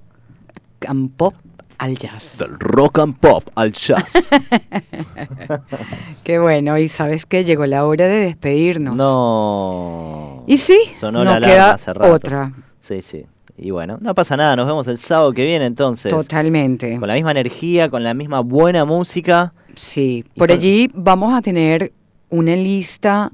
and 0.88 1.10
pop 1.16 1.34
al 1.80 1.96
jazz. 1.96 2.36
Del 2.38 2.58
rock 2.58 2.98
and 3.00 3.16
pop 3.18 3.44
al 3.54 3.72
jazz. 3.72 4.30
Qué 6.24 6.38
bueno, 6.38 6.78
y 6.78 6.88
sabes 6.88 7.26
que 7.26 7.44
llegó 7.44 7.66
la 7.66 7.84
hora 7.86 8.06
de 8.06 8.16
despedirnos. 8.24 8.94
No. 8.94 10.44
Y 10.46 10.58
sí, 10.58 10.78
Sonó 10.98 11.24
nos 11.24 11.40
la 11.40 11.46
queda 11.46 11.72
hace 11.74 11.92
rato. 11.92 12.12
otra, 12.12 12.52
Sí, 12.80 13.02
sí. 13.02 13.24
Y 13.56 13.70
bueno, 13.72 13.98
no 14.00 14.14
pasa 14.14 14.36
nada, 14.36 14.56
nos 14.56 14.66
vemos 14.66 14.86
el 14.88 14.96
sábado 14.98 15.32
que 15.32 15.44
viene 15.44 15.66
entonces. 15.66 16.10
totalmente. 16.10 16.98
Con 16.98 17.08
la 17.08 17.14
misma 17.14 17.30
energía, 17.32 17.88
con 17.90 18.02
la 18.02 18.14
misma 18.14 18.40
buena 18.40 18.84
música. 18.84 19.52
Sí, 19.74 20.24
por 20.36 20.48
con- 20.48 20.56
allí 20.56 20.90
vamos 20.94 21.34
a 21.34 21.42
tener 21.42 21.92
una 22.30 22.56
lista 22.56 23.30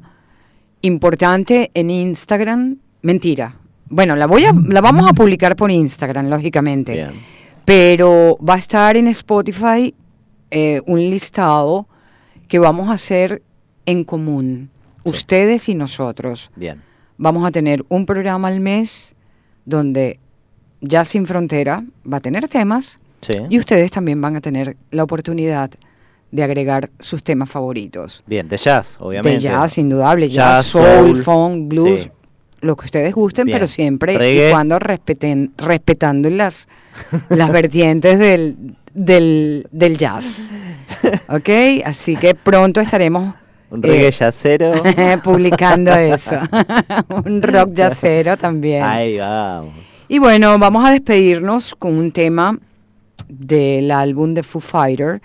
importante 0.83 1.71
en 1.75 1.91
Instagram. 1.91 2.77
Mentira. 3.03 3.55
Bueno, 3.89 4.17
la 4.17 4.27
voy 4.27 4.45
a, 4.45 4.53
la 4.53 4.81
vamos 4.81 5.09
a 5.09 5.13
publicar 5.13 5.55
por 5.55 5.71
Instagram, 5.71 6.29
lógicamente. 6.29 6.93
Bien. 6.95 7.11
Pero 7.67 8.39
va 8.39 8.55
a 8.55 8.59
estar 8.59 8.97
en 8.97 9.09
Spotify 9.09 9.93
eh, 10.51 10.81
un 10.87 10.99
listado 11.01 11.87
que 12.49 12.59
vamos 12.59 12.89
a 12.89 12.93
hacer 12.93 13.43
en 13.87 14.05
común, 14.05 14.71
ustedes 15.05 15.69
y 15.69 15.75
nosotros. 15.75 16.51
Bien. 16.57 16.81
Vamos 17.19 17.45
a 17.47 17.51
tener 17.51 17.85
un 17.89 18.07
programa 18.07 18.49
al 18.49 18.61
mes 18.61 19.15
donde 19.65 20.19
Jazz 20.81 21.09
Sin 21.09 21.27
Frontera 21.27 21.85
va 22.11 22.19
a 22.19 22.21
tener 22.21 22.49
temas 22.49 22.99
Sí. 23.23 23.33
y 23.51 23.59
ustedes 23.59 23.91
también 23.91 24.21
van 24.21 24.37
a 24.37 24.41
tener 24.41 24.77
la 24.93 25.03
oportunidad 25.03 25.71
de 26.31 26.43
agregar 26.45 26.91
sus 27.01 27.25
temas 27.25 27.51
favoritos. 27.51 28.23
Bien, 28.27 28.47
de 28.49 28.57
jazz, 28.57 28.97
obviamente. 29.01 29.31
De 29.31 29.41
jazz, 29.41 29.79
indudable, 29.79 30.29
jazz, 30.29 30.67
Jazz, 30.67 30.67
soul, 30.67 30.85
soul, 30.85 31.23
funk, 31.25 31.69
blues, 31.69 32.03
sí. 32.03 32.11
Lo 32.61 32.77
que 32.77 32.87
ustedes 32.87 33.15
gusten, 33.15 33.45
Bien. 33.47 33.57
pero 33.57 33.67
siempre 33.67 34.17
Reggae. 34.17 34.49
y 34.49 34.51
cuando 34.53 34.79
respeten, 34.79 35.53
respetando 35.57 36.31
las, 36.31 36.69
las 37.29 37.51
vertientes 37.51 38.19
del, 38.19 38.57
del, 38.95 39.67
del 39.71 39.97
jazz. 39.97 40.43
¿Ok? 41.29 41.49
Así 41.85 42.17
que 42.17 42.35
pronto 42.35 42.81
estaremos 42.81 43.35
Un 43.71 43.83
reggae 43.83 44.09
eh, 44.09 44.13
jazzero. 44.13 44.83
publicando 45.25 45.93
eso. 45.95 46.39
Un 47.25 47.43
rock 47.43 47.73
jazzero 47.75 48.37
también. 48.37 48.83
Ahí 48.83 49.19
vamos. 49.19 49.75
Y 50.09 50.19
bueno, 50.19 50.59
vamos 50.59 50.85
a 50.89 50.93
despedirnos 50.93 51.75
con 51.75 51.99
un 51.99 52.13
tema 52.13 52.57
del 53.29 53.91
álbum 53.91 54.35
de 54.35 54.43
Foo 54.45 54.61
Fighter 54.61 55.21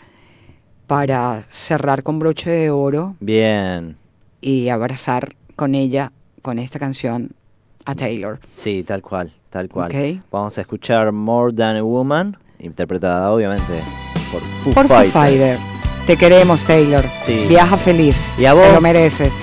para 0.88 1.44
cerrar 1.50 2.02
con 2.04 2.18
broche 2.20 2.50
de 2.50 2.72
oro 2.72 3.16
Bien. 3.20 3.96
y 4.42 4.70
abrazar 4.70 5.36
con 5.56 5.76
ella, 5.76 6.12
con 6.42 6.60
esta 6.60 6.80
canción, 6.80 7.32
a 7.86 7.96
Taylor. 7.96 8.40
Sí, 8.54 8.84
tal 8.84 9.02
cual, 9.02 9.32
tal 9.50 9.70
cual. 9.70 9.88
Ok. 9.88 10.24
Vamos 10.32 10.58
a 10.58 10.62
escuchar 10.62 11.12
More 11.12 11.54
Than 11.54 11.78
a 11.78 11.84
Woman, 11.84 12.38
interpretada 12.60 13.32
obviamente 13.32 13.82
por 14.32 14.42
Foo 14.42 14.74
Por 14.74 14.88
Foo. 14.88 15.04
Fighter. 15.06 15.58
Te 16.06 16.18
queremos, 16.18 16.64
Taylor. 16.64 17.06
Sí. 17.26 17.46
Viaja 17.48 17.78
feliz. 17.78 18.34
Y 18.38 18.46
a 18.46 18.54
vos. 18.54 18.68
Te 18.68 18.74
lo 18.74 18.82
mereces. 18.82 19.34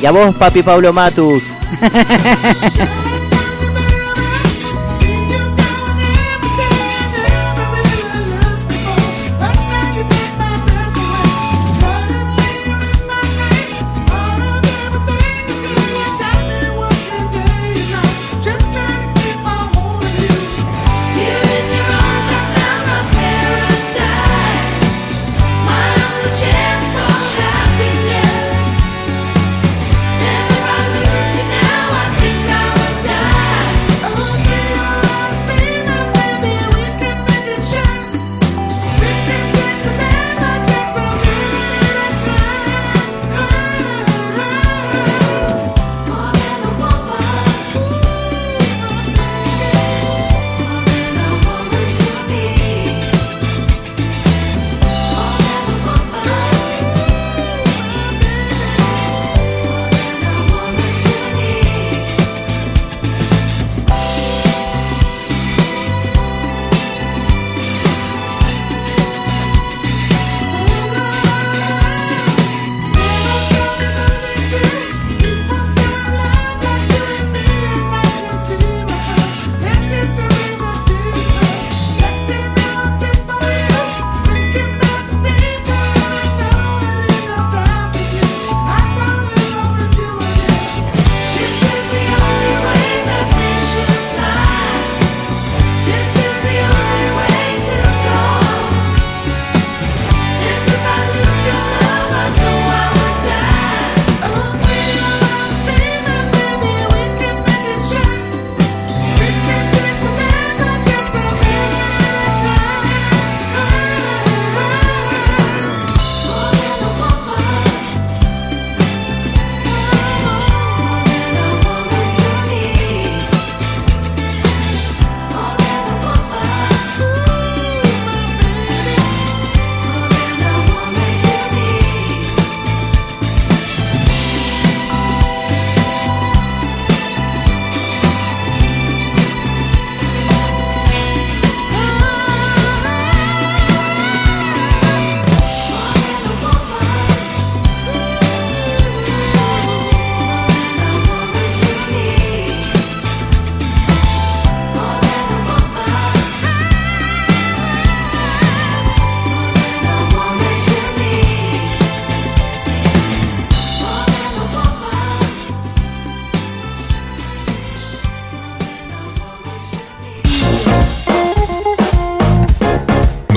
Y 0.00 0.06
a 0.06 0.10
vos, 0.10 0.34
papi 0.36 0.62
Pablo 0.62 0.92
Matus. 0.92 1.42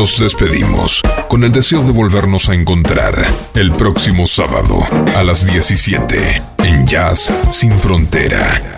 Nos 0.06 0.20
despedimos 0.20 1.02
con 1.28 1.44
el 1.44 1.52
deseo 1.52 1.82
de 1.82 1.92
volvernos 1.92 2.48
a 2.50 2.54
encontrar 2.54 3.26
el 3.56 3.72
próximo 3.72 4.28
sábado 4.28 4.86
a 5.16 5.24
las 5.24 5.48
17 5.48 6.44
en 6.60 6.86
Jazz 6.86 7.34
Sin 7.50 7.72
Frontera. 7.72 8.75